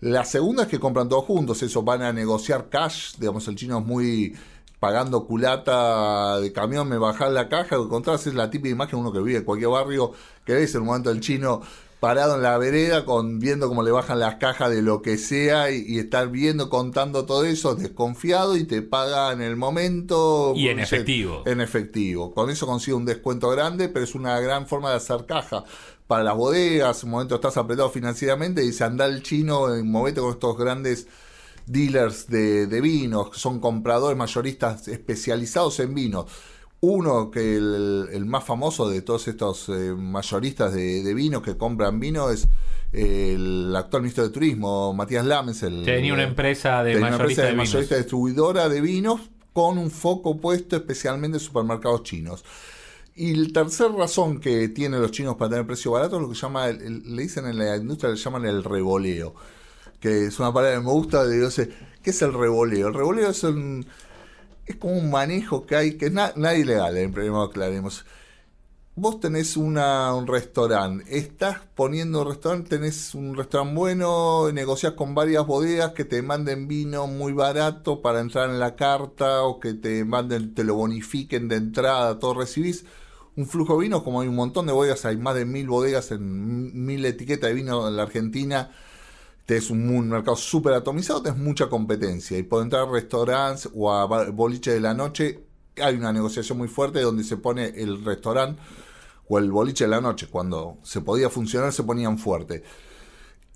La 0.01 0.25
segunda 0.25 0.63
es 0.63 0.69
que 0.69 0.79
compran 0.79 1.09
todos 1.09 1.25
juntos, 1.25 1.63
eso 1.63 1.83
van 1.83 2.03
a 2.03 2.13
negociar 2.13 2.69
cash, 2.69 3.17
digamos, 3.19 3.49
el 3.49 3.57
chino 3.57 3.79
es 3.81 3.85
muy 3.85 4.37
pagando 4.79 5.27
culata 5.27 6.39
de 6.39 6.53
camión, 6.53 6.89
me 6.89 6.99
bajar 6.99 7.33
la 7.33 7.49
caja, 7.49 7.77
encontrás 7.77 8.27
es 8.27 8.35
la 8.35 8.49
típica 8.49 8.73
imagen 8.73 9.01
uno 9.01 9.13
que 9.13 9.21
vive 9.21 9.39
en 9.39 9.45
cualquier 9.45 9.71
barrio, 9.71 10.13
que 10.45 10.55
ves 10.55 10.75
en 10.75 10.83
un 10.83 10.87
momento 10.87 11.11
el 11.11 11.21
chino 11.21 11.63
parado 12.01 12.37
en 12.37 12.43
la 12.43 12.57
vereda 12.59 13.05
con 13.05 13.39
viendo 13.39 13.69
cómo 13.69 13.83
le 13.83 13.91
bajan 13.91 14.21
las 14.21 14.37
cajas 14.37 14.71
de 14.71 14.83
lo 14.83 15.03
que 15.03 15.19
sea 15.19 15.71
y, 15.71 15.99
estar 15.99 16.29
viendo 16.29 16.71
contando 16.71 17.27
todo 17.27 17.45
eso 17.45 17.75
desconfiado 17.75 18.57
y 18.57 18.65
te 18.65 18.83
paga 18.83 19.33
en 19.33 19.43
el 19.43 19.57
momento 19.57 20.53
y 20.55 20.69
en 20.69 20.79
efectivo. 20.79 21.43
en 21.47 21.61
efectivo. 21.61 22.33
Con 22.33 22.51
eso 22.51 22.67
consigue 22.67 22.95
un 22.95 23.05
descuento 23.05 23.51
grande 23.51 23.89
pero 23.89 24.05
es 24.05 24.15
una 24.15 24.39
gran 24.41 24.67
forma 24.67 24.91
de 24.91 24.97
hacer 24.97 25.27
caja 25.27 25.65
para 26.07 26.23
las 26.23 26.37
bodegas. 26.37 27.03
En 27.03 27.09
un 27.09 27.13
momento 27.13 27.35
estás 27.35 27.57
apretado 27.57 27.91
financieramente 27.91 28.65
y 28.65 28.73
se 28.73 28.85
anda 28.85 29.07
el 29.07 29.23
chino 29.23 29.75
en 29.75 29.91
movete 29.91 30.21
con 30.21 30.31
estos 30.31 30.57
grandes 30.57 31.09
dealers 31.69 32.27
de, 32.29 32.81
vinos, 32.81 33.37
son 33.37 33.61
compradores 33.61 34.17
mayoristas 34.17 34.89
especializados 34.89 35.79
en 35.81 35.95
vinos. 35.95 36.27
Uno 36.81 37.31
que 37.31 37.57
el, 37.57 38.25
más 38.27 38.45
famoso 38.45 38.89
de 38.89 39.03
todos 39.03 39.27
estos 39.27 39.69
eh, 39.69 39.95
mayoristas 39.97 40.73
de, 40.73 41.13
vinos 41.15 41.43
que 41.43 41.57
compran 41.57 41.99
vino 41.99 42.31
es 42.31 42.49
el 42.93 43.75
actual 43.77 44.03
ministro 44.03 44.25
de 44.25 44.31
Turismo, 44.31 44.95
Matías 44.95 45.27
Lames. 45.27 45.63
El, 45.65 45.85
tenía 45.85 46.15
una 46.15 46.23
empresa 46.23 46.85
de, 46.85 46.97
mayorista, 46.97 47.47
de, 47.47 47.53
mayorista 47.55 47.97
distribuidora 47.97 48.69
de 48.69 48.81
vinos 48.81 49.21
con 49.53 49.77
un 49.77 49.91
foco 49.91 50.37
puesto 50.37 50.77
especialmente 50.77 51.39
en 51.39 51.41
supermercados 51.41 52.05
chinos. 52.05 52.45
Y 53.17 53.35
la 53.35 53.65
tercera 53.65 53.91
razón 53.91 54.39
que 54.39 54.69
tienen 54.69 55.03
los 55.03 55.11
chinos 55.11 55.35
para 55.35 55.51
tener 55.51 55.67
precio 55.67 55.91
barato 55.91 56.17
es 56.17 56.23
lo 56.23 56.29
que 56.31 56.37
llama, 56.37 56.69
le 56.69 57.23
dicen 57.23 57.47
en 57.47 57.59
la 57.59 57.77
industria, 57.77 58.11
le 58.13 58.17
llaman 58.17 58.47
el 58.47 58.63
revoleo 58.63 59.35
que 60.01 60.27
es 60.27 60.39
una 60.39 60.53
palabra 60.53 60.79
que 60.79 60.85
me 60.85 60.93
gusta, 60.93 61.27
digo, 61.27 61.49
¿qué 62.03 62.11
es 62.11 62.23
el 62.23 62.33
revoleo? 62.33 62.89
El 62.89 62.95
revoleo 62.95 63.31
es 63.31 63.43
un 63.45 63.85
es 64.69 64.77
como 64.77 64.95
un 64.95 65.11
manejo 65.11 65.67
que 65.67 65.77
hay, 65.77 65.97
que 65.97 66.07
es 66.07 66.13
nada 66.13 66.57
ilegal, 66.57 66.97
eh, 66.97 67.09
primero 67.09 67.43
aclaremos. 67.43 68.05
Vos 68.95 69.21
tenés 69.21 69.57
una, 69.57 70.13
un 70.15 70.27
restaurante, 70.27 71.05
estás 71.17 71.59
poniendo 71.77 72.23
un 72.23 72.29
restaurante, 72.29 72.71
tenés 72.71 73.15
un 73.15 73.37
restaurante 73.37 73.77
bueno, 73.77 74.51
negociás 74.53 74.95
con 74.95 75.15
varias 75.15 75.47
bodegas 75.47 75.93
que 75.93 76.05
te 76.05 76.21
manden 76.21 76.67
vino 76.67 77.07
muy 77.07 77.33
barato 77.33 78.03
para 78.03 78.21
entrar 78.21 78.51
en 78.51 78.59
la 78.59 78.75
carta 78.75 79.45
o 79.45 79.61
que 79.61 79.75
te 79.75 80.05
manden, 80.05 80.53
te 80.53 80.65
lo 80.65 80.75
bonifiquen 80.75 81.47
de 81.49 81.57
entrada, 81.57 82.19
todo 82.19 82.35
recibís 82.35 82.85
un 83.37 83.47
flujo 83.47 83.77
de 83.77 83.83
vino, 83.83 84.03
como 84.03 84.21
hay 84.21 84.29
un 84.29 84.35
montón 84.35 84.67
de 84.67 84.73
bodegas, 84.73 85.05
hay 85.05 85.17
más 85.17 85.37
de 85.37 85.45
mil 85.45 85.69
bodegas 85.69 86.11
en 86.11 86.85
mil 86.85 87.05
etiquetas 87.05 87.51
de 87.51 87.55
vino 87.55 87.87
en 87.87 87.97
la 87.97 88.03
Argentina, 88.03 88.73
es 89.57 89.71
un, 89.71 90.09
mercado 90.09 90.37
súper 90.37 90.75
atomizado, 90.75 91.23
tenés 91.23 91.39
mucha 91.39 91.69
competencia. 91.69 92.37
Y 92.39 92.43
por 92.43 92.63
entrar 92.63 92.87
a 92.87 92.91
restaurantes 92.91 93.69
o 93.75 93.93
a 93.93 94.05
boliche 94.31 94.73
de 94.73 94.81
la 94.81 94.95
noche, 94.95 95.45
hay 95.81 95.95
una 95.97 96.13
negociación 96.13 96.59
muy 96.59 96.69
fuerte 96.69 97.01
donde 97.01 97.25
se 97.25 97.37
pone 97.37 97.69
el 97.77 98.05
restaurante 98.05 98.61
o 99.29 99.39
el 99.39 99.51
boliche 99.51 99.85
de 99.85 99.91
la 99.91 100.01
noche. 100.01 100.29
Cuando 100.29 100.79
se 100.83 101.01
podía 101.01 101.31
funcionar, 101.31 101.73
se 101.73 101.83
ponían 101.83 102.19
fuerte 102.19 102.63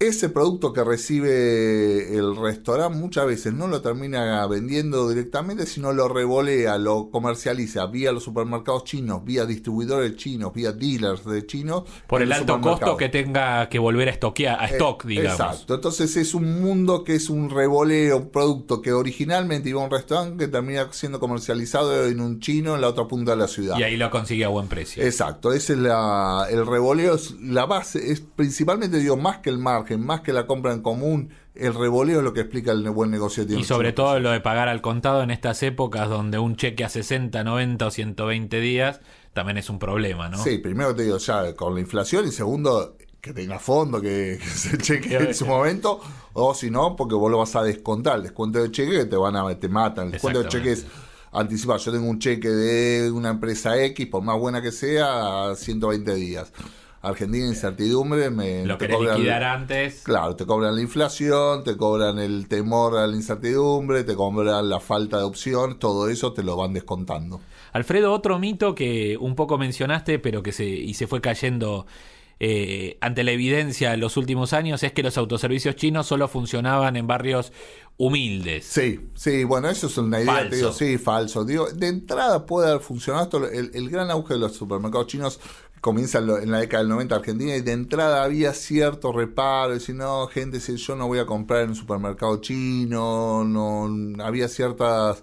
ese 0.06 0.28
producto 0.28 0.72
que 0.72 0.84
recibe 0.84 2.16
el 2.16 2.36
restaurante 2.36 2.98
muchas 2.98 3.26
veces 3.26 3.52
no 3.52 3.68
lo 3.68 3.80
termina 3.82 4.46
vendiendo 4.46 5.08
directamente, 5.08 5.66
sino 5.66 5.92
lo 5.92 6.08
revolea, 6.08 6.78
lo 6.78 7.10
comercializa 7.10 7.86
vía 7.86 8.12
los 8.12 8.24
supermercados 8.24 8.84
chinos, 8.84 9.24
vía 9.24 9.46
distribuidores 9.46 10.16
chinos, 10.16 10.52
vía 10.52 10.72
dealers 10.72 11.24
de 11.24 11.46
chinos. 11.46 11.84
Por 12.06 12.22
el 12.22 12.32
alto 12.32 12.60
costo 12.60 12.96
que 12.96 13.08
tenga 13.08 13.68
que 13.68 13.78
volver 13.78 14.08
a 14.08 14.12
estoquear, 14.12 14.60
a 14.60 14.66
eh, 14.66 14.72
stock, 14.72 15.04
digamos. 15.04 15.40
Exacto. 15.40 15.74
Entonces 15.74 16.16
es 16.16 16.34
un 16.34 16.60
mundo 16.60 17.04
que 17.04 17.14
es 17.14 17.30
un 17.30 17.50
revoleo, 17.50 18.18
un 18.18 18.30
producto 18.30 18.82
que 18.82 18.92
originalmente 18.92 19.68
iba 19.68 19.82
a 19.82 19.84
un 19.84 19.90
restaurante 19.90 20.46
que 20.46 20.50
termina 20.50 20.88
siendo 20.92 21.20
comercializado 21.20 22.06
en 22.06 22.20
un 22.20 22.40
chino 22.40 22.74
en 22.74 22.80
la 22.80 22.88
otra 22.88 23.06
punta 23.06 23.32
de 23.32 23.38
la 23.38 23.48
ciudad. 23.48 23.78
Y 23.78 23.82
ahí 23.82 23.96
lo 23.96 24.10
consigue 24.10 24.44
a 24.44 24.48
buen 24.48 24.68
precio. 24.68 25.02
Exacto. 25.02 25.52
Ese 25.52 25.74
es 25.74 25.78
la, 25.78 26.46
el 26.50 26.66
revoleo, 26.66 27.14
es 27.14 27.32
la 27.40 27.66
base, 27.66 28.10
es 28.10 28.20
principalmente, 28.20 28.98
digo, 28.98 29.16
más 29.16 29.38
que 29.38 29.50
el 29.50 29.58
margen 29.58 29.91
más 29.96 30.20
que 30.20 30.32
la 30.32 30.46
compra 30.46 30.72
en 30.72 30.82
común, 30.82 31.30
el 31.54 31.74
revoleo 31.74 32.18
es 32.18 32.24
lo 32.24 32.32
que 32.32 32.40
explica 32.40 32.72
el 32.72 32.88
buen 32.90 33.10
negocio. 33.10 33.44
y 33.44 33.64
sobre 33.64 33.92
todo 33.92 34.18
lo 34.20 34.30
de 34.30 34.40
pagar 34.40 34.68
al 34.68 34.80
contado 34.80 35.22
en 35.22 35.30
estas 35.30 35.62
épocas 35.62 36.08
donde 36.08 36.38
un 36.38 36.56
cheque 36.56 36.84
a 36.84 36.88
60, 36.88 37.44
90 37.44 37.86
o 37.86 37.90
120 37.90 38.60
días 38.60 39.00
también 39.32 39.58
es 39.58 39.70
un 39.70 39.78
problema, 39.78 40.28
¿no? 40.28 40.42
Sí, 40.42 40.58
primero 40.58 40.94
te 40.94 41.04
digo 41.04 41.18
ya 41.18 41.54
con 41.54 41.74
la 41.74 41.80
inflación 41.80 42.26
y 42.26 42.32
segundo 42.32 42.96
que 43.20 43.32
tenga 43.32 43.58
fondo, 43.58 44.00
que, 44.00 44.38
se 44.54 44.76
cheque 44.78 45.16
en 45.16 45.34
su 45.34 45.46
momento, 45.46 46.00
o 46.32 46.54
si 46.54 46.70
no, 46.70 46.96
porque 46.96 47.14
vos 47.14 47.30
lo 47.30 47.38
vas 47.38 47.54
a 47.54 47.62
descontar. 47.62 48.16
El 48.16 48.24
descuento 48.24 48.60
de 48.60 48.70
cheque 48.70 48.90
que 48.90 49.04
te 49.04 49.16
van 49.16 49.36
a 49.36 49.58
te 49.58 49.68
matan. 49.68 50.06
El 50.06 50.12
descuento 50.12 50.42
de 50.42 50.48
cheque 50.48 50.72
es 50.72 50.86
anticipado. 51.30 51.78
Yo 51.78 51.92
tengo 51.92 52.08
un 52.08 52.18
cheque 52.18 52.48
de 52.48 53.10
una 53.12 53.30
empresa 53.30 53.80
X, 53.80 54.06
por 54.08 54.22
más 54.22 54.38
buena 54.38 54.60
que 54.60 54.72
sea, 54.72 55.50
a 55.50 55.54
120 55.54 56.14
días. 56.16 56.52
Argentina 57.02 57.46
incertidumbre, 57.46 58.30
me 58.30 58.64
lo 58.64 58.78
que 58.78 58.86
liquidar 58.86 59.42
antes. 59.42 60.02
Claro, 60.04 60.36
te 60.36 60.46
cobran 60.46 60.76
la 60.76 60.80
inflación, 60.80 61.64
te 61.64 61.76
cobran 61.76 62.20
el 62.20 62.46
temor 62.46 62.96
a 62.96 63.06
la 63.08 63.16
incertidumbre, 63.16 64.04
te 64.04 64.14
cobran 64.14 64.68
la 64.68 64.78
falta 64.78 65.18
de 65.18 65.24
opción, 65.24 65.80
todo 65.80 66.08
eso 66.08 66.32
te 66.32 66.44
lo 66.44 66.56
van 66.56 66.72
descontando. 66.72 67.40
Alfredo, 67.72 68.12
otro 68.12 68.38
mito 68.38 68.74
que 68.74 69.16
un 69.18 69.34
poco 69.34 69.58
mencionaste, 69.58 70.20
pero 70.20 70.44
que 70.44 70.52
se 70.52 70.64
y 70.64 70.94
se 70.94 71.08
fue 71.08 71.20
cayendo 71.20 71.86
eh, 72.38 72.98
ante 73.00 73.22
la 73.24 73.30
evidencia 73.30 73.94
en 73.94 74.00
los 74.00 74.16
últimos 74.16 74.52
años 74.52 74.82
es 74.82 74.92
que 74.92 75.02
los 75.02 75.16
autoservicios 75.16 75.76
chinos 75.76 76.06
solo 76.06 76.26
funcionaban 76.28 76.96
en 76.96 77.06
barrios 77.06 77.52
humildes. 77.96 78.64
Sí, 78.64 78.98
sí, 79.14 79.44
bueno, 79.44 79.68
eso 79.68 79.86
es 79.86 79.96
una 79.96 80.20
idea, 80.20 80.48
te 80.48 80.56
digo, 80.56 80.72
sí, 80.72 80.98
falso. 80.98 81.44
Digo, 81.44 81.68
de 81.70 81.86
entrada 81.86 82.44
puede 82.44 82.70
haber 82.70 82.82
funcionado 82.82 83.48
el, 83.48 83.70
el 83.74 83.90
gran 83.90 84.10
auge 84.10 84.34
de 84.34 84.40
los 84.40 84.56
supermercados 84.56 85.06
chinos 85.06 85.40
comienza 85.82 86.18
en 86.18 86.52
la 86.52 86.60
década 86.60 86.84
del 86.84 86.90
90 86.90 87.16
Argentina 87.16 87.56
y 87.56 87.60
de 87.60 87.72
entrada 87.72 88.22
había 88.22 88.54
cierto 88.54 89.12
reparo, 89.12 89.74
decir, 89.74 89.96
no, 89.96 90.28
gente, 90.28 90.60
si 90.60 90.76
yo 90.76 90.94
no 90.94 91.08
voy 91.08 91.18
a 91.18 91.26
comprar 91.26 91.62
en 91.62 91.70
un 91.70 91.74
supermercado 91.74 92.40
chino, 92.40 93.42
no 93.44 93.90
había 94.24 94.48
ciertas 94.48 95.20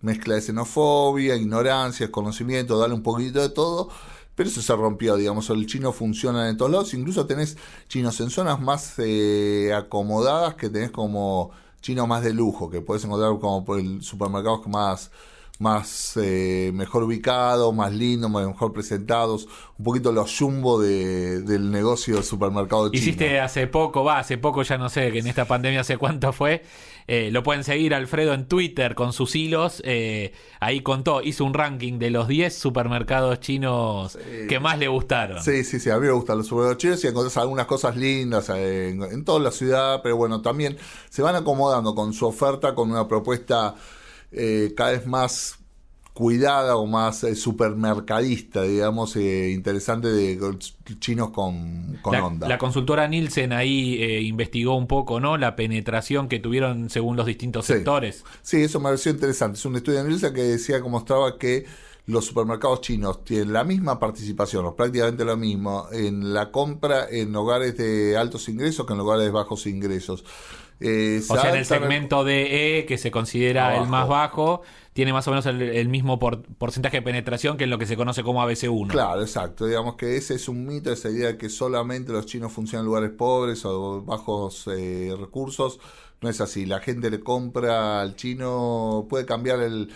mezcla 0.00 0.36
de 0.36 0.40
xenofobia, 0.40 1.34
ignorancia, 1.34 2.06
desconocimiento, 2.06 2.78
darle 2.78 2.94
un 2.94 3.02
poquito 3.02 3.40
de 3.40 3.48
todo, 3.48 3.88
pero 4.36 4.48
eso 4.48 4.62
se 4.62 4.76
rompió, 4.76 5.16
digamos, 5.16 5.50
el 5.50 5.66
chino 5.66 5.92
funciona 5.92 6.48
en 6.48 6.56
todos 6.56 6.70
lados, 6.70 6.94
incluso 6.94 7.26
tenés 7.26 7.56
chinos 7.88 8.20
en 8.20 8.30
zonas 8.30 8.60
más 8.60 8.94
eh, 8.98 9.72
acomodadas 9.74 10.54
que 10.54 10.70
tenés 10.70 10.92
como 10.92 11.50
chinos 11.80 12.06
más 12.06 12.22
de 12.22 12.32
lujo, 12.32 12.70
que 12.70 12.80
puedes 12.80 13.04
encontrar 13.04 13.36
como 13.40 13.64
por 13.64 13.80
el 13.80 14.00
supermercados 14.02 14.64
más 14.68 15.10
más 15.58 16.12
eh, 16.16 16.70
mejor 16.72 17.02
ubicados, 17.02 17.74
más 17.74 17.92
lindos, 17.92 18.30
mejor 18.30 18.72
presentados, 18.72 19.48
un 19.76 19.84
poquito 19.84 20.12
los 20.12 20.36
jumbo 20.38 20.80
de, 20.80 21.40
del 21.40 21.72
negocio 21.72 22.16
de 22.16 22.22
supermercado 22.22 22.88
chino. 22.90 23.02
Hiciste 23.02 23.40
hace 23.40 23.66
poco, 23.66 24.04
va, 24.04 24.20
hace 24.20 24.38
poco 24.38 24.62
ya 24.62 24.78
no 24.78 24.88
sé, 24.88 25.10
que 25.10 25.18
en 25.18 25.26
esta 25.26 25.46
pandemia 25.46 25.80
hace 25.80 25.96
cuánto 25.96 26.32
fue, 26.32 26.62
eh, 27.08 27.30
lo 27.32 27.42
pueden 27.42 27.64
seguir 27.64 27.92
Alfredo 27.92 28.34
en 28.34 28.46
Twitter 28.46 28.94
con 28.94 29.12
sus 29.12 29.34
hilos, 29.34 29.82
eh, 29.84 30.32
ahí 30.60 30.80
contó, 30.80 31.22
hizo 31.22 31.44
un 31.44 31.54
ranking 31.54 31.98
de 31.98 32.10
los 32.10 32.28
10 32.28 32.54
supermercados 32.54 33.40
chinos 33.40 34.16
que 34.48 34.60
más 34.60 34.78
le 34.78 34.86
gustaron. 34.86 35.42
Sí, 35.42 35.64
sí, 35.64 35.80
sí, 35.80 35.90
a 35.90 35.98
mí 35.98 36.06
me 36.06 36.12
gustan 36.12 36.38
los 36.38 36.46
supermercados 36.46 36.82
chinos 36.82 37.04
y 37.04 37.08
encontrás 37.08 37.36
algunas 37.38 37.66
cosas 37.66 37.96
lindas 37.96 38.48
en, 38.50 39.02
en 39.02 39.24
toda 39.24 39.40
la 39.40 39.50
ciudad, 39.50 40.02
pero 40.04 40.16
bueno, 40.16 40.40
también 40.40 40.78
se 41.10 41.22
van 41.22 41.34
acomodando 41.34 41.96
con 41.96 42.12
su 42.12 42.26
oferta, 42.26 42.76
con 42.76 42.92
una 42.92 43.08
propuesta 43.08 43.74
eh, 44.32 44.74
cada 44.76 44.92
vez 44.92 45.06
más 45.06 45.58
cuidada 46.12 46.76
o 46.76 46.86
más 46.86 47.22
eh, 47.22 47.36
supermercadista, 47.36 48.62
digamos, 48.62 49.14
eh, 49.14 49.50
interesante 49.50 50.08
de 50.08 50.38
chinos 50.98 51.30
con, 51.30 51.98
onda. 52.02 52.48
La 52.48 52.58
consultora 52.58 53.06
Nielsen 53.06 53.52
ahí 53.52 54.02
investigó 54.26 54.76
un 54.76 54.88
poco, 54.88 55.20
¿no? 55.20 55.36
La 55.36 55.54
penetración 55.54 56.28
que 56.28 56.40
tuvieron 56.40 56.90
según 56.90 57.16
los 57.16 57.26
distintos 57.26 57.66
sectores. 57.66 58.24
Sí, 58.42 58.62
eso 58.62 58.80
me 58.80 58.84
pareció 58.84 59.12
interesante. 59.12 59.58
Es 59.58 59.64
un 59.64 59.76
estudio 59.76 60.02
de 60.02 60.08
Nielsen 60.08 60.34
que 60.34 60.42
decía, 60.42 60.80
como 60.80 60.98
estaba, 60.98 61.38
que 61.38 61.66
los 62.08 62.24
supermercados 62.24 62.80
chinos 62.80 63.22
tienen 63.22 63.52
la 63.52 63.64
misma 63.64 63.98
participación, 64.00 64.64
o 64.64 64.74
prácticamente 64.74 65.26
lo 65.26 65.36
mismo, 65.36 65.86
en 65.92 66.32
la 66.32 66.50
compra 66.50 67.06
en 67.08 67.36
hogares 67.36 67.76
de 67.76 68.16
altos 68.16 68.48
ingresos 68.48 68.86
que 68.86 68.94
en 68.94 68.98
lugares 68.98 69.26
de 69.26 69.30
bajos 69.30 69.66
ingresos. 69.66 70.24
O 70.80 71.36
sea, 71.36 71.50
en 71.50 71.56
el 71.56 71.64
segmento 71.64 72.24
de 72.24 72.78
E, 72.80 72.86
que 72.86 72.98
se 72.98 73.10
considera 73.10 73.76
el 73.76 73.88
más 73.88 74.08
bajo, 74.08 74.62
tiene 74.92 75.12
más 75.12 75.26
o 75.28 75.30
menos 75.30 75.46
el, 75.46 75.60
el 75.62 75.88
mismo 75.88 76.18
por- 76.18 76.42
porcentaje 76.42 76.98
de 76.98 77.02
penetración 77.02 77.56
que 77.56 77.64
en 77.64 77.70
lo 77.70 77.78
que 77.78 77.86
se 77.86 77.96
conoce 77.96 78.22
como 78.22 78.42
ABC1. 78.42 78.88
Claro, 78.88 79.20
exacto. 79.22 79.66
Digamos 79.66 79.96
que 79.96 80.16
ese 80.16 80.34
es 80.34 80.48
un 80.48 80.66
mito, 80.66 80.92
esa 80.92 81.10
idea 81.10 81.28
de 81.28 81.38
que 81.38 81.48
solamente 81.48 82.12
los 82.12 82.26
chinos 82.26 82.52
funcionan 82.52 82.82
en 82.84 82.86
lugares 82.86 83.10
pobres 83.10 83.64
o 83.64 84.02
bajos 84.02 84.68
eh, 84.68 85.14
recursos. 85.18 85.78
No 86.20 86.28
es 86.28 86.40
así. 86.40 86.66
La 86.66 86.80
gente 86.80 87.10
le 87.10 87.20
compra 87.20 88.00
al 88.00 88.16
chino, 88.16 89.06
puede 89.08 89.24
cambiar 89.24 89.60
el, 89.60 89.88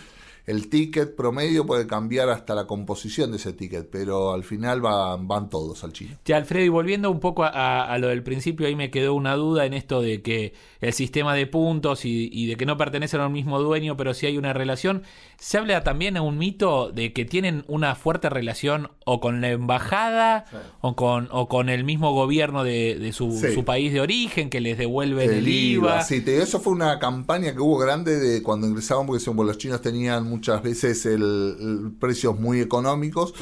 el 0.45 0.69
ticket 0.69 1.15
promedio, 1.15 1.65
puede 1.65 1.87
cambiar 1.87 2.29
hasta 2.29 2.53
la 2.53 2.67
composición 2.67 3.31
de 3.31 3.37
ese 3.37 3.53
ticket, 3.53 3.89
pero 3.89 4.33
al 4.33 4.43
final 4.43 4.81
van, 4.81 5.27
van 5.27 5.49
todos 5.49 5.83
al 5.85 5.93
chino. 5.93 6.17
Ya, 6.25 6.35
Alfredo, 6.37 6.65
y 6.65 6.69
volviendo 6.69 7.09
un 7.09 7.19
poco 7.21 7.43
a, 7.45 7.47
a- 7.49 7.85
a 7.93 7.97
lo 7.97 8.07
del 8.09 8.23
principio, 8.23 8.67
ahí 8.67 8.75
me 8.75 8.91
quedó 8.91 9.13
una 9.13 9.35
duda 9.35 9.65
en 9.65 9.73
esto 9.73 10.01
de 10.01 10.21
que 10.21 10.53
el 10.81 10.91
sistema 10.93 11.33
de 11.33 11.47
puntos 11.47 12.03
y, 12.03 12.29
y 12.31 12.47
de 12.47 12.57
que 12.57 12.65
no 12.65 12.75
pertenecen 12.77 13.21
al 13.21 13.29
mismo 13.29 13.59
dueño, 13.59 13.95
pero 13.95 14.13
sí 14.13 14.25
hay 14.25 14.37
una 14.37 14.51
relación. 14.51 15.03
Se 15.39 15.57
habla 15.57 15.83
también 15.83 16.17
a 16.17 16.21
un 16.21 16.37
mito 16.37 16.91
de 16.91 17.13
que 17.13 17.23
tienen 17.25 17.63
una 17.67 17.95
fuerte 17.95 18.29
relación 18.29 18.91
o 19.05 19.19
con 19.21 19.39
la 19.39 19.49
embajada 19.49 20.45
o, 20.81 20.95
con, 20.95 21.27
o 21.31 21.47
con 21.47 21.69
el 21.69 21.83
mismo 21.83 22.13
gobierno 22.13 22.63
de, 22.63 22.97
de 22.99 23.13
su, 23.13 23.31
Sí. 23.31 23.53
su 23.53 23.63
país 23.65 23.93
de 23.93 24.01
origen 24.01 24.49
que 24.49 24.59
les 24.61 24.77
devuelven 24.77 25.29
el, 25.31 25.47
IVA. 25.47 26.01
Sí, 26.03 26.21
te 26.21 26.41
eso 26.41 26.59
fue 26.59 26.73
una 26.73 26.99
campaña 26.99 27.53
que 27.53 27.59
hubo 27.59 27.77
grande 27.77 28.17
de 28.19 28.43
cuando 28.43 28.67
ingresaban, 28.67 29.05
porque 29.05 29.19
decían, 29.19 29.35
bueno, 29.35 29.47
los 29.51 29.57
chinos 29.57 29.81
tenían 29.81 30.32
muchas 30.33 30.63
veces 30.63 31.05
el, 31.05 31.93
precios 31.99 32.39
muy 32.39 32.59
económicos 32.59 33.33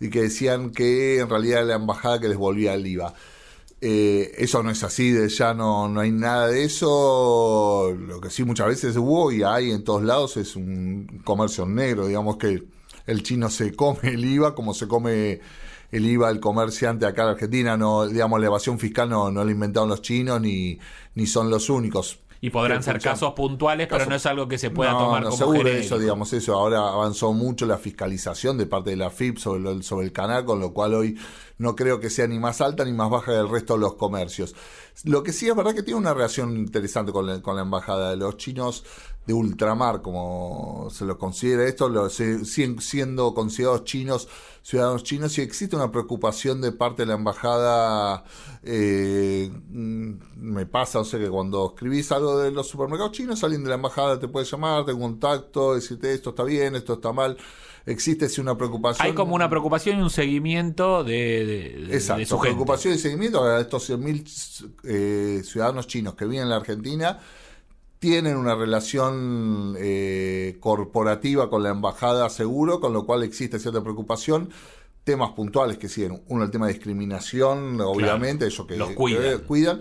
y 0.00 0.08
que 0.10 0.22
decían 0.22 0.70
que 0.70 1.18
en 1.18 1.28
realidad 1.28 1.66
la 1.66 1.74
embajada 1.74 2.20
que 2.20 2.28
les 2.28 2.38
volvía 2.38 2.74
el 2.74 2.86
IVA. 2.86 3.12
Eh, 3.80 4.32
eso 4.38 4.62
no 4.62 4.70
es 4.70 4.82
así, 4.82 5.14
ya 5.28 5.54
no, 5.54 5.88
no 5.88 6.00
hay 6.00 6.10
nada 6.10 6.48
de 6.48 6.64
eso. 6.64 7.94
Lo 7.96 8.20
que 8.20 8.30
sí 8.30 8.44
muchas 8.44 8.68
veces 8.68 8.96
hubo 8.96 9.30
y 9.30 9.42
hay 9.42 9.70
en 9.70 9.84
todos 9.84 10.02
lados 10.02 10.36
es 10.36 10.56
un 10.56 11.22
comercio 11.24 11.66
negro, 11.66 12.06
digamos 12.06 12.38
que 12.38 12.64
el 13.06 13.22
chino 13.22 13.50
se 13.50 13.74
come 13.74 14.00
el 14.02 14.24
IVA 14.24 14.54
como 14.54 14.74
se 14.74 14.88
come 14.88 15.40
el 15.90 16.06
IVA 16.06 16.30
el 16.30 16.40
comerciante 16.40 17.06
acá 17.06 17.22
en 17.24 17.28
Argentina, 17.30 17.76
no, 17.76 18.06
digamos, 18.06 18.40
la 18.40 18.46
evasión 18.46 18.78
fiscal 18.78 19.08
no, 19.08 19.30
no 19.30 19.44
la 19.44 19.50
inventaron 19.50 19.88
los 19.88 20.02
chinos 20.02 20.40
ni, 20.40 20.78
ni 21.14 21.26
son 21.26 21.50
los 21.50 21.70
únicos. 21.70 22.20
Y 22.40 22.50
podrán 22.50 22.82
ser 22.84 23.00
casos 23.00 23.32
puntuales, 23.34 23.88
pero 23.88 24.06
no 24.06 24.14
es 24.14 24.24
algo 24.26 24.46
que 24.46 24.58
se 24.58 24.70
pueda 24.70 24.92
no, 24.92 24.98
tomar 24.98 25.22
no, 25.22 25.30
como 25.30 25.38
seguro 25.38 25.58
genérico. 25.58 25.84
eso, 25.86 25.98
digamos, 25.98 26.32
eso. 26.32 26.54
Ahora 26.54 26.88
avanzó 26.92 27.32
mucho 27.32 27.66
la 27.66 27.78
fiscalización 27.78 28.56
de 28.58 28.66
parte 28.66 28.90
de 28.90 28.96
la 28.96 29.10
FIP 29.10 29.38
sobre, 29.38 29.60
lo- 29.60 29.82
sobre 29.82 30.06
el 30.06 30.12
canal, 30.12 30.44
con 30.44 30.60
lo 30.60 30.72
cual 30.72 30.94
hoy 30.94 31.18
no 31.58 31.74
creo 31.74 32.00
que 32.00 32.08
sea 32.08 32.26
ni 32.26 32.38
más 32.38 32.60
alta 32.60 32.84
ni 32.84 32.92
más 32.92 33.10
baja 33.10 33.32
que 33.32 33.38
el 33.38 33.48
resto 33.48 33.74
de 33.74 33.80
los 33.80 33.94
comercios. 33.94 34.54
Lo 35.04 35.22
que 35.22 35.32
sí 35.32 35.48
es 35.48 35.54
verdad 35.54 35.74
que 35.74 35.82
tiene 35.82 36.00
una 36.00 36.14
relación 36.14 36.56
interesante 36.56 37.12
con 37.12 37.26
la, 37.26 37.62
embajada 37.62 38.10
de 38.10 38.16
los 38.16 38.36
chinos 38.36 38.84
de 39.26 39.34
ultramar, 39.34 40.00
como 40.00 40.88
se 40.90 41.04
los 41.04 41.18
considera 41.18 41.64
esto, 41.64 42.08
siguen 42.08 42.80
siendo 42.80 43.34
considerados 43.34 43.84
chinos, 43.84 44.28
ciudadanos 44.62 45.04
chinos, 45.04 45.36
y 45.36 45.42
existe 45.42 45.76
una 45.76 45.92
preocupación 45.92 46.60
de 46.62 46.72
parte 46.72 47.02
de 47.02 47.06
la 47.06 47.14
embajada. 47.14 48.24
eh, 48.62 49.50
mm, 49.68 50.12
me 50.36 50.66
pasa, 50.66 51.00
o 51.00 51.04
sea, 51.04 51.20
que 51.20 51.28
cuando 51.28 51.72
escribís 51.74 52.10
algo 52.10 52.38
de 52.38 52.50
los 52.50 52.68
supermercados 52.68 53.12
chinos, 53.12 53.44
alguien 53.44 53.62
de 53.64 53.68
la 53.68 53.76
embajada 53.76 54.18
te 54.18 54.28
puede 54.28 54.46
llamar, 54.46 54.84
te 54.86 54.92
contacto, 54.98 55.74
decirte 55.74 56.14
esto 56.14 56.30
está 56.30 56.44
bien, 56.44 56.74
esto 56.74 56.94
está 56.94 57.12
mal. 57.12 57.36
Existe 57.88 58.28
sí 58.28 58.40
una 58.40 58.56
preocupación. 58.56 59.06
Hay 59.06 59.14
como 59.14 59.34
una 59.34 59.48
preocupación 59.48 59.98
y 59.98 60.02
un 60.02 60.10
seguimiento 60.10 61.02
de, 61.04 61.12
de- 61.46 61.86
de- 61.86 61.94
Exacto, 61.94 62.20
de 62.20 62.26
su 62.26 62.38
gente. 62.38 62.54
preocupación 62.54 62.94
y 62.94 62.98
seguimiento 62.98 63.42
a 63.44 63.60
estos 63.60 63.88
100.000 63.90 64.70
eh, 64.84 65.42
ciudadanos 65.44 65.86
chinos 65.86 66.14
que 66.14 66.26
viven 66.26 66.42
en 66.44 66.50
la 66.50 66.56
Argentina 66.56 67.18
tienen 67.98 68.36
una 68.36 68.54
relación 68.54 69.74
eh, 69.78 70.56
corporativa 70.60 71.50
con 71.50 71.62
la 71.64 71.70
embajada 71.70 72.28
seguro, 72.30 72.78
con 72.78 72.92
lo 72.92 73.04
cual 73.04 73.24
existe 73.24 73.58
cierta 73.58 73.82
preocupación. 73.82 74.50
Temas 75.02 75.30
puntuales 75.32 75.78
que 75.78 75.88
siguen. 75.88 76.22
Uno, 76.28 76.44
el 76.44 76.50
tema 76.50 76.66
de 76.66 76.74
discriminación, 76.74 77.80
obviamente, 77.80 78.46
ellos 78.46 78.66
que 78.66 78.76
los 78.76 78.90
cuidan. 78.90 79.22
que 79.22 79.38
cuidan. 79.44 79.80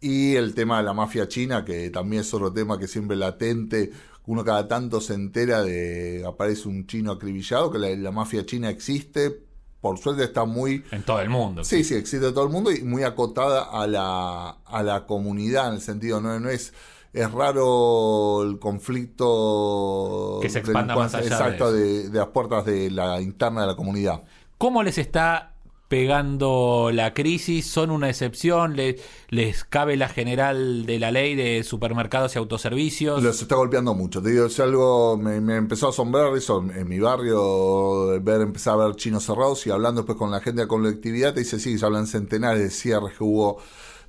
Y 0.00 0.34
el 0.34 0.54
tema 0.54 0.78
de 0.78 0.84
la 0.84 0.92
mafia 0.92 1.28
china, 1.28 1.64
que 1.64 1.90
también 1.90 2.22
es 2.22 2.34
otro 2.34 2.52
tema 2.52 2.78
que 2.78 2.88
siempre 2.88 3.16
latente. 3.16 3.92
Uno 4.26 4.44
cada 4.44 4.66
tanto 4.68 5.00
se 5.00 5.14
entera 5.14 5.62
de 5.62 6.24
aparece 6.26 6.68
un 6.68 6.86
chino 6.86 7.12
acribillado, 7.12 7.70
que 7.70 7.78
la, 7.78 7.88
la 7.96 8.10
mafia 8.10 8.44
china 8.44 8.70
existe. 8.70 9.42
Por 9.80 9.98
suerte 9.98 10.24
está 10.24 10.44
muy 10.44 10.82
En 10.90 11.02
todo 11.02 11.20
el 11.20 11.30
mundo. 11.30 11.62
Sí, 11.62 11.84
sí, 11.84 11.94
existe 11.94 12.26
en 12.26 12.34
todo 12.34 12.44
el 12.44 12.50
mundo 12.50 12.72
y 12.72 12.82
muy 12.82 13.04
acotada 13.04 13.62
a 13.62 13.86
la, 13.86 14.50
a 14.64 14.82
la 14.82 15.06
comunidad, 15.06 15.68
en 15.68 15.74
el 15.74 15.80
sentido, 15.80 16.20
no, 16.20 16.40
no 16.40 16.50
es, 16.50 16.72
es 17.12 17.30
raro 17.30 18.42
el 18.42 18.58
conflicto 18.58 20.38
Que 20.42 20.50
se 20.50 20.58
expanda 20.58 20.96
más 20.96 21.14
allá 21.14 21.26
exacto, 21.26 21.72
de 21.72 22.08
las 22.12 22.28
puertas 22.28 22.64
de 22.64 22.90
la 22.90 23.20
interna 23.20 23.60
de 23.60 23.66
la 23.68 23.76
comunidad. 23.76 24.24
¿Cómo 24.58 24.82
les 24.82 24.98
está 24.98 25.55
pegando 25.88 26.90
la 26.92 27.14
crisis? 27.14 27.66
¿Son 27.66 27.90
una 27.90 28.08
excepción? 28.08 28.76
¿Les, 28.76 29.00
les 29.28 29.64
cabe 29.64 29.96
la 29.96 30.08
general 30.08 30.86
de 30.86 30.98
la 30.98 31.10
ley 31.10 31.34
de 31.34 31.62
supermercados 31.64 32.34
y 32.34 32.38
autoservicios? 32.38 33.22
Los 33.22 33.40
está 33.42 33.56
golpeando 33.56 33.94
mucho. 33.94 34.20
Te 34.22 34.30
digo, 34.30 34.46
es 34.46 34.58
algo, 34.60 35.16
me, 35.16 35.40
me 35.40 35.56
empezó 35.56 35.86
a 35.86 35.90
asombrar 35.90 36.36
eso 36.36 36.64
en, 36.74 36.88
mi 36.88 36.98
barrio, 36.98 38.20
ver, 38.22 38.40
empezar 38.40 38.74
a 38.74 38.86
ver 38.86 38.96
chinos 38.96 39.24
cerrados 39.24 39.66
y 39.66 39.70
hablando 39.70 40.02
después 40.02 40.18
con 40.18 40.30
la 40.30 40.40
gente 40.40 40.60
de 40.60 40.64
la 40.64 40.68
colectividad, 40.68 41.34
te 41.34 41.40
dice, 41.40 41.58
sí, 41.58 41.78
se 41.78 41.84
hablan 41.86 42.06
centenares 42.06 42.60
de 42.62 42.70
cierres 42.70 43.16
que 43.16 43.24
hubo 43.24 43.58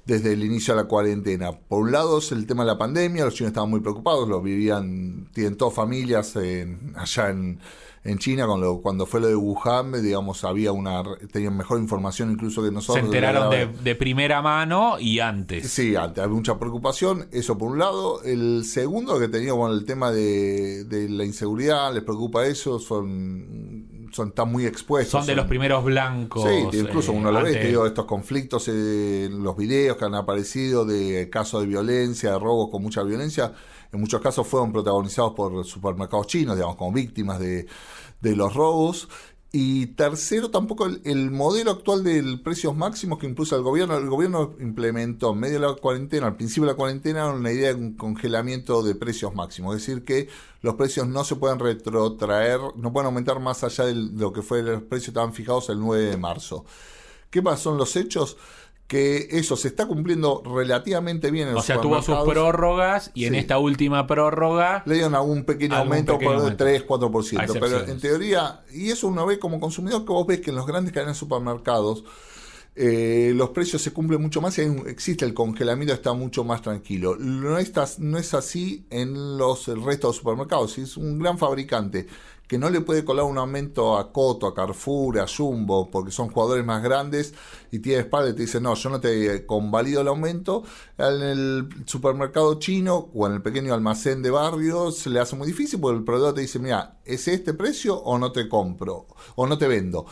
desde 0.05 0.31
el 0.33 0.43
inicio 0.45 0.73
de 0.73 0.83
la 0.83 0.87
cuarentena. 0.87 1.51
Por 1.51 1.81
un 1.81 1.91
lado 1.91 2.19
es 2.19 2.31
el 2.31 2.47
tema 2.47 2.63
de 2.63 2.67
la 2.67 2.77
pandemia, 2.77 3.25
los 3.25 3.33
chinos 3.33 3.49
estaban 3.49 3.69
muy 3.69 3.81
preocupados, 3.81 4.27
los 4.29 4.41
vivían, 4.41 5.27
tienen 5.33 5.57
todas 5.57 5.73
familias 5.73 6.33
en- 6.37 6.93
allá 6.95 7.29
en, 7.29 7.59
en 8.03 8.17
China, 8.19 8.47
con 8.47 8.61
lo, 8.61 8.81
cuando 8.81 9.05
fue 9.05 9.19
lo 9.19 9.27
de 9.27 9.35
Wuhan, 9.35 10.01
digamos, 10.01 10.43
había 10.43 10.71
una, 10.71 11.03
tenían 11.31 11.57
mejor 11.57 11.79
información 11.79 12.31
incluso 12.31 12.63
que 12.63 12.71
nosotros. 12.71 13.01
Se 13.01 13.05
enteraron 13.05 13.49
de 13.49 13.67
de, 13.67 13.95
primera 13.95 14.41
mano 14.41 14.97
y 14.99 15.19
antes. 15.19 15.69
Sí, 15.69 15.95
ante- 15.95 16.21
había 16.21 16.33
mucha 16.35 16.57
preocupación, 16.57 17.27
eso 17.31 17.57
por 17.57 17.71
un 17.71 17.79
lado. 17.79 18.23
El 18.23 18.63
segundo 18.65 19.19
que 19.19 19.27
tenía, 19.27 19.53
bueno, 19.53 19.75
el 19.75 19.85
tema 19.85 20.11
de, 20.11 20.85
de 20.85 21.09
la 21.09 21.25
inseguridad, 21.25 21.93
les 21.93 22.03
preocupa 22.03 22.45
eso, 22.45 22.79
son, 22.79 24.07
son 24.11 24.29
están 24.29 24.51
muy 24.51 24.65
expuestos. 24.65 25.11
Son 25.19 25.25
de 25.27 25.35
los 25.35 25.47
primeros 25.47 25.83
blancos. 25.83 26.43
Sí, 26.43 26.77
incluso 26.79 27.11
eh, 27.11 27.15
uno 27.15 27.31
lo 27.31 27.43
ve, 27.43 27.65
digo, 27.65 27.85
estos 27.85 28.05
conflictos, 28.05 28.69
eh, 28.71 29.27
los 29.31 29.57
videos 29.57 29.97
que 29.97 30.05
han 30.05 30.15
aparecido 30.15 30.85
de 30.85 31.29
casos 31.29 31.61
de 31.61 31.67
violencia, 31.67 32.31
de 32.31 32.39
robos 32.39 32.69
con 32.71 32.81
mucha 32.81 33.03
violencia, 33.03 33.53
en 33.91 33.99
muchos 33.99 34.21
casos 34.21 34.47
fueron 34.47 34.71
protagonizados 34.71 35.33
por 35.33 35.65
supermercados 35.65 36.27
chinos, 36.27 36.55
digamos, 36.55 36.75
como 36.75 36.91
víctimas 36.91 37.39
de, 37.39 37.67
de 38.21 38.35
los 38.35 38.53
robos. 38.53 39.07
Y 39.51 39.87
tercero, 39.87 40.51
tampoco 40.51 40.85
el, 40.85 41.01
el 41.05 41.31
modelo 41.31 41.71
actual 41.71 42.03
del 42.03 42.41
precios 42.41 42.75
máximos 42.75 43.17
que 43.17 43.27
impulsa 43.27 43.55
el 43.55 43.61
gobierno. 43.61 43.97
El 43.97 44.09
gobierno 44.09 44.55
implementó 44.59 45.31
en 45.31 45.39
medio 45.39 45.59
de 45.59 45.67
la 45.67 45.73
cuarentena, 45.75 46.27
al 46.27 46.35
principio 46.35 46.65
de 46.65 46.73
la 46.73 46.77
cuarentena, 46.77 47.29
una 47.31 47.51
idea 47.51 47.73
de 47.73 47.75
un 47.75 47.93
congelamiento 47.95 48.83
de 48.83 48.93
precios 48.93 49.33
máximos. 49.33 49.75
Es 49.75 49.85
decir, 49.85 50.03
que 50.03 50.27
los 50.61 50.75
precios 50.75 51.07
no 51.07 51.23
se 51.23 51.37
pueden 51.37 51.59
retrotraer, 51.59 52.59
no 52.75 52.91
pueden 52.91 53.05
aumentar 53.07 53.39
más 53.39 53.63
allá 53.63 53.85
de 53.85 53.95
lo 53.95 54.33
que 54.33 54.41
fue 54.41 54.61
los 54.63 54.83
precios 54.83 55.05
que 55.05 55.11
estaban 55.11 55.33
fijados 55.33 55.69
el 55.69 55.79
9 55.79 56.03
de 56.03 56.17
marzo. 56.17 56.65
¿Qué 57.29 57.41
más 57.41 57.59
son 57.59 57.77
los 57.77 57.95
hechos? 57.95 58.37
Que 58.87 59.27
eso 59.31 59.57
se 59.57 59.67
está 59.67 59.85
cumpliendo 59.85 60.41
relativamente 60.45 61.29
bien 61.29 61.49
en 61.49 61.53
O 61.55 61.57
los 61.57 61.65
sea, 61.65 61.81
tuvo 61.81 62.01
sus 62.01 62.17
prórrogas 62.19 63.11
y 63.13 63.25
en 63.25 63.35
esta 63.35 63.57
última 63.57 64.07
prórroga 64.07 64.83
Le 64.85 64.93
dieron 64.95 65.13
algún 65.13 65.43
pequeño 65.43 65.75
Algún 65.75 65.91
aumento 65.93 66.17
por 66.17 66.35
aumento. 66.35 66.63
3, 66.63 66.81
A 66.83 66.85
4%. 66.87 67.59
Pero 67.59 67.85
en 67.85 67.99
teoría, 67.99 68.61
y 68.73 68.89
eso 68.89 69.07
uno 69.09 69.25
ve 69.25 69.39
como 69.39 69.59
consumidor, 69.59 70.05
que 70.05 70.13
vos 70.13 70.25
ves 70.25 70.39
que 70.39 70.51
en 70.51 70.55
los 70.55 70.65
grandes 70.65 70.93
cadenas 70.93 71.15
de 71.15 71.19
supermercados 71.19 72.05
eh, 72.79 73.33
los 73.35 73.49
precios 73.49 73.81
se 73.81 73.91
cumplen 73.91 74.21
mucho 74.21 74.39
más 74.39 74.55
y 74.57 74.61
hay 74.61 74.67
un- 74.67 74.87
existe 74.87 75.25
el 75.25 75.33
congelamiento, 75.33 75.93
está 75.93 76.13
mucho 76.13 76.43
más 76.43 76.61
tranquilo. 76.61 77.15
No, 77.17 77.57
estás, 77.57 77.97
no 77.99 78.17
es 78.19 78.33
así 78.35 78.85
en 78.91 79.37
los 79.37 79.67
el 79.67 79.83
resto 79.83 80.07
de 80.07 80.09
los 80.11 80.17
supermercados. 80.17 80.73
Si 80.73 80.81
es 80.81 80.95
un 80.95 81.17
gran 81.17 81.37
fabricante 81.39 82.07
que 82.47 82.57
no 82.57 82.69
le 82.69 82.81
puede 82.81 83.03
colar 83.03 83.25
un 83.25 83.37
aumento 83.37 83.97
a 83.97 84.11
Coto, 84.11 84.47
a 84.47 84.55
Carrefour, 84.55 85.19
a 85.19 85.27
Jumbo, 85.27 85.91
porque 85.91 86.11
son 86.11 86.29
jugadores 86.29 86.65
más 86.65 86.81
grandes 86.81 87.33
y 87.71 87.79
tiene 87.79 88.01
espalda 88.01 88.29
y 88.29 88.33
te 88.33 88.43
dice, 88.43 88.61
no, 88.61 88.73
yo 88.73 88.89
no 88.89 88.99
te 88.99 89.45
convalido 89.45 90.01
el 90.01 90.07
aumento, 90.07 90.63
en 90.97 91.21
el 91.21 91.69
supermercado 91.85 92.57
chino 92.59 93.09
o 93.13 93.27
en 93.27 93.33
el 93.33 93.41
pequeño 93.41 93.73
almacén 93.73 94.21
de 94.21 94.31
barrio 94.31 94.91
se 94.91 95.09
le 95.09 95.19
hace 95.19 95.35
muy 95.35 95.47
difícil 95.47 95.79
porque 95.79 95.97
el 95.97 96.05
proveedor 96.05 96.33
te 96.33 96.41
dice, 96.41 96.59
mira, 96.59 96.99
¿es 97.03 97.27
este 97.27 97.53
precio 97.53 97.97
o 97.97 98.17
no 98.17 98.31
te 98.31 98.47
compro 98.47 99.07
o 99.35 99.45
no 99.45 99.57
te 99.57 99.67
vendo? 99.67 100.05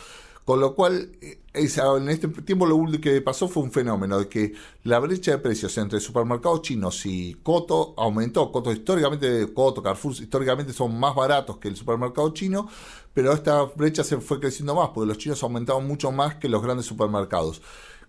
Con 0.46 0.60
lo 0.60 0.76
cual, 0.76 1.18
eh, 1.22 1.40
esa- 1.54 1.98
en 1.98 2.08
este 2.08 2.28
tiempo 2.28 2.68
lo 2.68 2.76
único 2.76 3.02
que 3.02 3.20
pasó 3.22 3.48
fue 3.48 3.64
un 3.64 3.72
fenómeno 3.72 4.20
de 4.20 4.30
que 4.30 4.54
la 4.84 5.00
brecha 5.00 5.32
de 5.32 5.38
precios 5.40 5.76
entre 5.80 6.00
supermercados 6.00 6.62
chinos 6.62 7.04
y 7.08 7.34
Coto 7.42 7.96
aumentó. 7.98 8.52
Coto 8.52 8.72
históricamente, 8.72 9.52
Coto, 9.54 9.82
Carrefour 9.82 10.14
históricamente 10.14 10.72
son 10.72 11.00
más 11.00 11.16
baratos 11.16 11.58
que 11.58 11.68
el 11.68 11.76
supermercado 11.76 12.32
chino, 12.32 12.70
pero 13.14 13.34
esta 13.34 13.64
brecha 13.64 14.04
se 14.04 14.18
fue 14.18 14.40
creciendo 14.40 14.76
más 14.76 14.90
porque 14.90 15.08
los 15.08 15.18
chinos 15.18 15.42
aumentaron 15.42 15.88
mucho 15.88 16.12
más 16.12 16.36
que 16.36 16.48
los 16.48 16.62
grandes 16.62 16.86
supermercados. 16.86 17.62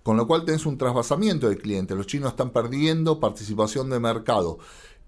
Con 0.02 0.16
lo 0.18 0.26
cual 0.26 0.44
tenés 0.44 0.66
un 0.66 0.78
trasvasamiento 0.78 1.48
de 1.48 1.56
clientes. 1.56 1.96
Los 1.96 2.06
chinos 2.06 2.30
están 2.30 2.50
perdiendo 2.50 3.18
participación 3.18 3.90
de 3.90 3.98
mercado. 3.98 4.58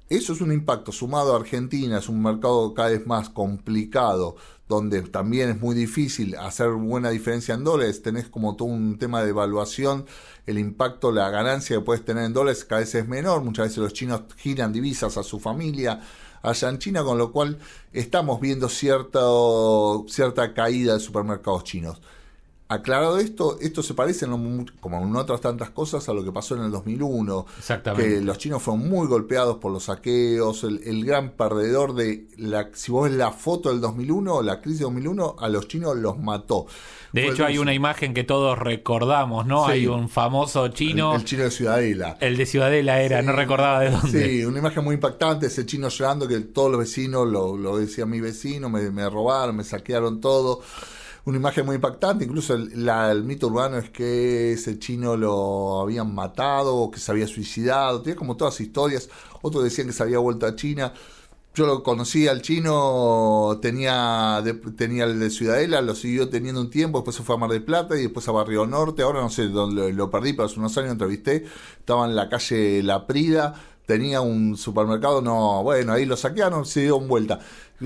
Eso 0.08 0.32
es 0.32 0.40
un 0.40 0.52
impacto. 0.52 0.90
Sumado 0.90 1.34
a 1.34 1.36
Argentina, 1.36 1.98
es 1.98 2.08
un 2.08 2.22
mercado 2.22 2.72
cada 2.72 2.88
vez 2.88 3.06
más 3.06 3.28
complicado, 3.28 4.36
donde 4.66 5.02
también 5.02 5.50
es 5.50 5.60
muy 5.60 5.74
difícil 5.74 6.34
hacer 6.36 6.70
buena 6.70 7.10
diferencia 7.10 7.54
en 7.54 7.64
dólares, 7.64 8.02
tenés 8.02 8.28
como 8.28 8.56
todo 8.56 8.68
un 8.68 8.98
tema 8.98 9.22
de 9.22 9.30
evaluación, 9.30 10.06
el 10.46 10.58
impacto, 10.58 11.12
la 11.12 11.28
ganancia 11.30 11.76
que 11.76 11.82
puedes 11.82 12.04
tener 12.04 12.24
en 12.24 12.32
dólares 12.32 12.64
cada 12.64 12.80
vez 12.80 12.94
es 12.94 13.06
menor, 13.06 13.42
muchas 13.42 13.66
veces 13.66 13.78
los 13.78 13.92
chinos 13.92 14.22
giran 14.36 14.72
divisas 14.72 15.18
a 15.18 15.22
su 15.22 15.40
familia 15.40 16.00
allá 16.42 16.68
en 16.68 16.78
China, 16.78 17.02
con 17.02 17.18
lo 17.18 17.32
cual 17.32 17.58
estamos 17.92 18.40
viendo 18.40 18.68
cierta, 18.68 19.20
cierta 20.06 20.54
caída 20.54 20.94
de 20.94 21.00
supermercados 21.00 21.64
chinos. 21.64 22.00
Aclarado 22.70 23.18
esto, 23.18 23.58
esto 23.62 23.82
se 23.82 23.94
parece, 23.94 24.26
como 24.26 25.02
en 25.02 25.16
otras 25.16 25.40
tantas 25.40 25.70
cosas, 25.70 26.06
a 26.10 26.12
lo 26.12 26.22
que 26.22 26.30
pasó 26.30 26.54
en 26.54 26.64
el 26.64 26.70
2001. 26.70 27.46
Exactamente. 27.56 28.16
Que 28.16 28.20
los 28.20 28.36
chinos 28.36 28.62
fueron 28.62 28.86
muy 28.86 29.06
golpeados 29.06 29.56
por 29.56 29.72
los 29.72 29.84
saqueos. 29.84 30.64
El, 30.64 31.02
gran 31.06 31.30
perdedor 31.30 31.94
de 31.94 32.26
la. 32.36 32.68
Si 32.74 32.92
vos 32.92 33.08
ves 33.08 33.16
la 33.16 33.30
foto 33.30 33.70
del 33.70 33.80
2001, 33.80 34.42
la 34.42 34.60
crisis 34.60 34.80
de 34.80 34.84
2001, 34.84 35.36
a 35.38 35.48
los 35.48 35.66
chinos 35.66 35.96
los 35.96 36.18
mató. 36.18 36.66
De 37.14 37.28
hecho, 37.28 37.46
hay 37.46 37.56
una 37.56 37.72
imagen 37.72 38.12
que 38.12 38.22
todos 38.22 38.58
recordamos, 38.58 39.46
¿no? 39.46 39.66
Hay 39.66 39.86
un 39.86 40.10
famoso 40.10 40.68
chino. 40.68 41.14
El, 41.14 41.24
chino 41.24 41.44
de 41.44 41.50
Ciudadela. 41.50 42.18
El 42.20 42.36
de 42.36 42.44
Ciudadela 42.44 43.00
era, 43.00 43.22
no 43.22 43.32
recordaba 43.32 43.80
de 43.80 43.92
dónde. 43.92 44.28
Sí, 44.28 44.44
una 44.44 44.58
imagen 44.58 44.84
muy 44.84 44.96
impactante. 44.96 45.46
Ese 45.46 45.64
chino 45.64 45.88
llorando 45.88 46.28
que 46.28 46.38
todos 46.40 46.70
los 46.70 46.80
vecinos, 46.80 47.26
lo, 47.26 47.56
lo 47.56 47.78
decía 47.78 48.04
mi 48.04 48.20
vecino, 48.20 48.68
me, 48.68 48.90
me 48.90 49.08
robaron, 49.08 49.56
me 49.56 49.64
saquearon 49.64 50.20
todo 50.20 50.60
una 51.28 51.36
imagen 51.36 51.66
muy 51.66 51.76
impactante. 51.76 52.24
Incluso 52.24 52.54
el, 52.54 53.24
mito 53.24 53.48
urbano 53.48 53.76
es 53.76 53.90
que 53.90 54.52
ese 54.52 54.78
chino 54.78 55.16
lo 55.16 55.80
habían 55.80 56.14
matado 56.14 56.74
o 56.76 56.90
que 56.90 56.98
se 56.98 57.12
había 57.12 57.26
suicidado. 57.26 58.00
Tenía 58.00 58.16
como 58.16 58.36
todas 58.36 58.60
historias. 58.60 59.10
Otros 59.42 59.62
decían 59.62 59.86
que 59.86 59.92
se 59.92 60.02
había 60.02 60.18
vuelto 60.18 60.46
a 60.46 60.56
China. 60.56 60.94
Yo 61.54 61.66
lo 61.66 61.82
conocí 61.82 62.28
al 62.28 62.40
chino, 62.40 63.58
tenía, 63.60 64.42
tenía 64.76 65.04
el 65.04 65.18
de 65.18 65.28
Ciudadela, 65.28 65.82
lo 65.82 65.94
siguió 65.94 66.28
teniendo 66.28 66.60
un 66.60 66.70
tiempo, 66.70 66.98
después 66.98 67.16
se 67.16 67.24
fue 67.24 67.34
a 67.34 67.38
Mar 67.38 67.50
del 67.50 67.64
Plata 67.64 67.98
y 67.98 68.02
después 68.02 68.28
a 68.28 68.32
Barrio 68.32 68.64
Norte. 68.66 69.02
Ahora 69.02 69.20
no 69.20 69.28
sé 69.28 69.48
dónde 69.48 69.92
lo, 69.92 70.10
perdí, 70.10 70.34
pero 70.34 70.46
hace 70.46 70.58
unos 70.58 70.78
años 70.78 70.92
entrevisté. 70.92 71.44
Estaba 71.80 72.06
en 72.06 72.14
la 72.14 72.28
calle 72.28 72.82
La 72.82 73.06
Prida, 73.06 73.54
tenía 73.88 74.20
un 74.20 74.58
supermercado, 74.58 75.22
no, 75.22 75.62
bueno, 75.62 75.94
ahí 75.94 76.04
lo 76.04 76.14
saquearon, 76.14 76.66
se 76.66 76.82
dio 76.82 77.00
vuelta. 77.00 77.40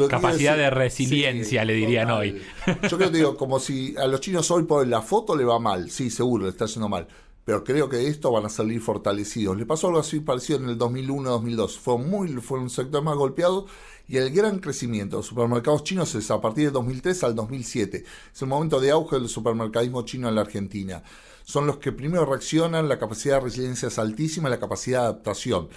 Capacidad 0.08 0.56
de 0.56 0.68
resiliencia, 0.68 1.64
le 1.64 1.74
dirían 1.74 2.10
hoy. 2.10 2.42
Yo 2.90 2.98
creo 2.98 3.12
que 3.12 3.18
digo, 3.18 3.36
como 3.36 3.60
si 3.60 3.94
a 3.96 4.08
los 4.08 4.20
chinos 4.20 4.50
hoy 4.50 4.64
por 4.64 4.84
la 4.84 5.00
foto 5.00 5.36
le 5.36 5.44
va 5.44 5.60
mal, 5.60 5.90
sí, 5.90 6.10
seguro, 6.10 6.42
le 6.42 6.50
está 6.50 6.64
haciendo 6.64 6.88
mal. 6.88 7.06
Pero 7.44 7.62
creo 7.62 7.88
que 7.88 7.98
de 7.98 8.08
esto 8.08 8.32
van 8.32 8.44
a 8.46 8.48
salir 8.48 8.80
fortalecidos. 8.80 9.56
Le 9.56 9.64
pasó 9.64 9.88
algo 9.88 10.00
así 10.00 10.18
parecido 10.18 10.58
en 10.58 10.70
el 10.70 10.78
2001-2002. 10.78 11.78
Fue, 11.78 11.98
muy, 11.98 12.28
fue 12.40 12.58
un 12.58 12.70
sector 12.70 13.02
más 13.02 13.16
golpeado 13.16 13.66
y 14.08 14.16
el 14.16 14.30
gran 14.32 14.58
crecimiento 14.58 15.16
de 15.16 15.18
los 15.20 15.26
supermercados 15.26 15.84
chinos 15.84 16.12
es 16.16 16.32
a 16.32 16.40
partir 16.40 16.64
de 16.64 16.70
2003 16.72 17.22
al 17.22 17.36
2007. 17.36 18.04
Es 18.34 18.42
el 18.42 18.48
momento 18.48 18.80
de 18.80 18.90
auge 18.90 19.20
del 19.20 19.28
supermercadismo 19.28 20.02
chino 20.02 20.28
en 20.28 20.34
la 20.34 20.40
Argentina. 20.40 21.02
Son 21.44 21.66
los 21.66 21.78
que 21.78 21.92
primero 21.92 22.24
reaccionan, 22.24 22.88
la 22.88 22.98
capacidad 22.98 23.36
de 23.36 23.44
resiliencia 23.44 23.88
es 23.88 23.98
altísima, 23.98 24.48
la 24.48 24.60
capacidad 24.60 25.00
de 25.00 25.06
adaptación 25.06 25.68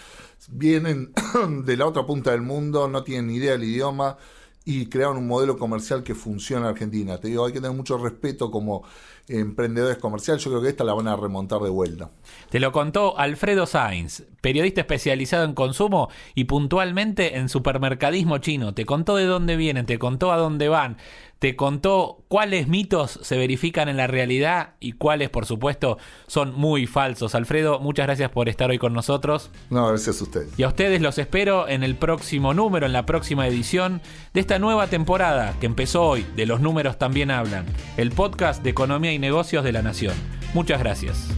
vienen 0.50 1.14
de 1.66 1.78
la 1.78 1.88
otra 1.88 2.06
punta 2.06 2.32
del 2.32 2.42
mundo, 2.42 2.88
no 2.88 3.04
tienen 3.04 3.28
ni 3.28 3.36
idea 3.36 3.54
del 3.54 3.64
idioma 3.64 4.18
y 4.64 4.88
crearon 4.88 5.18
un 5.18 5.28
modelo 5.28 5.58
comercial 5.58 6.04
que 6.04 6.16
funciona 6.16 6.64
en 6.64 6.72
Argentina. 6.72 7.20
Te 7.20 7.28
digo, 7.28 7.46
hay 7.46 7.54
que 7.54 7.62
tener 7.62 7.76
mucho 7.76 7.98
respeto 7.98 8.50
como 8.50 8.84
emprendedores 9.28 9.98
comerciales. 9.98 10.44
Yo 10.44 10.52
creo 10.52 10.62
que 10.62 10.70
esta 10.70 10.84
la 10.84 10.94
van 10.94 11.08
a 11.08 11.16
remontar 11.16 11.62
de 11.62 11.70
vuelta. 11.70 12.12
Te 12.50 12.60
lo 12.60 12.72
contó 12.72 13.18
Alfredo 13.18 13.66
Sainz, 13.66 14.24
periodista 14.42 14.82
especializado 14.82 15.46
en 15.46 15.54
consumo 15.54 16.10
y 16.34 16.46
puntualmente 16.46 17.38
en 17.38 17.50
supermercadismo 17.50 18.38
chino. 18.38 18.74
Te 18.74 18.86
contó 18.86 19.16
de 19.16 19.26
dónde 19.26 19.56
vienen, 19.56 19.86
te 19.86 20.00
contó 20.00 20.32
a 20.32 20.38
dónde 20.38 20.70
van 20.70 20.98
te 21.40 21.56
contó 21.56 22.24
cuáles 22.28 22.68
mitos 22.68 23.20
se 23.22 23.38
verifican 23.38 23.90
en 23.90 23.98
la 23.98 24.08
realidad 24.08 24.74
y 24.80 24.94
cuáles, 24.94 25.30
por 25.30 25.46
supuesto, 25.46 25.98
son 26.28 26.56
muy 26.56 26.88
falsos. 26.88 27.36
Alfredo, 27.36 27.80
muchas 27.80 28.08
gracias 28.08 28.32
por 28.32 28.48
estar 28.48 28.70
hoy 28.70 28.78
con 28.78 28.94
nosotros. 28.94 29.52
No, 29.70 29.88
gracias 29.88 30.22
a 30.22 30.24
ustedes. 30.24 30.58
Y 30.58 30.64
a 30.64 30.70
ustedes 30.70 31.02
los 31.02 31.18
espero 31.18 31.68
en 31.68 31.84
el 31.84 31.96
próximo 31.96 32.54
número, 32.54 32.86
en 32.86 32.94
la 32.94 33.06
próxima 33.06 33.48
edición 33.48 34.02
de 34.34 34.40
esta 34.40 34.60
nueva 34.60 34.88
temporada 34.88 35.56
que 35.60 35.66
empezó 35.66 36.04
hoy, 36.04 36.26
de 36.36 36.46
Los 36.46 36.62
Números 36.62 36.98
También 36.98 37.32
Hablan, 37.32 37.66
el 37.98 38.12
podcast 38.12 38.64
de 38.64 38.70
Economía 38.70 39.12
y 39.16 39.20
Negocios 39.20 39.64
de 39.64 39.72
la 39.72 39.82
Nación. 39.82 40.14
Muchas 40.54 40.80
gracias. 40.80 41.30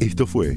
Esto 0.00 0.26
fue 0.26 0.56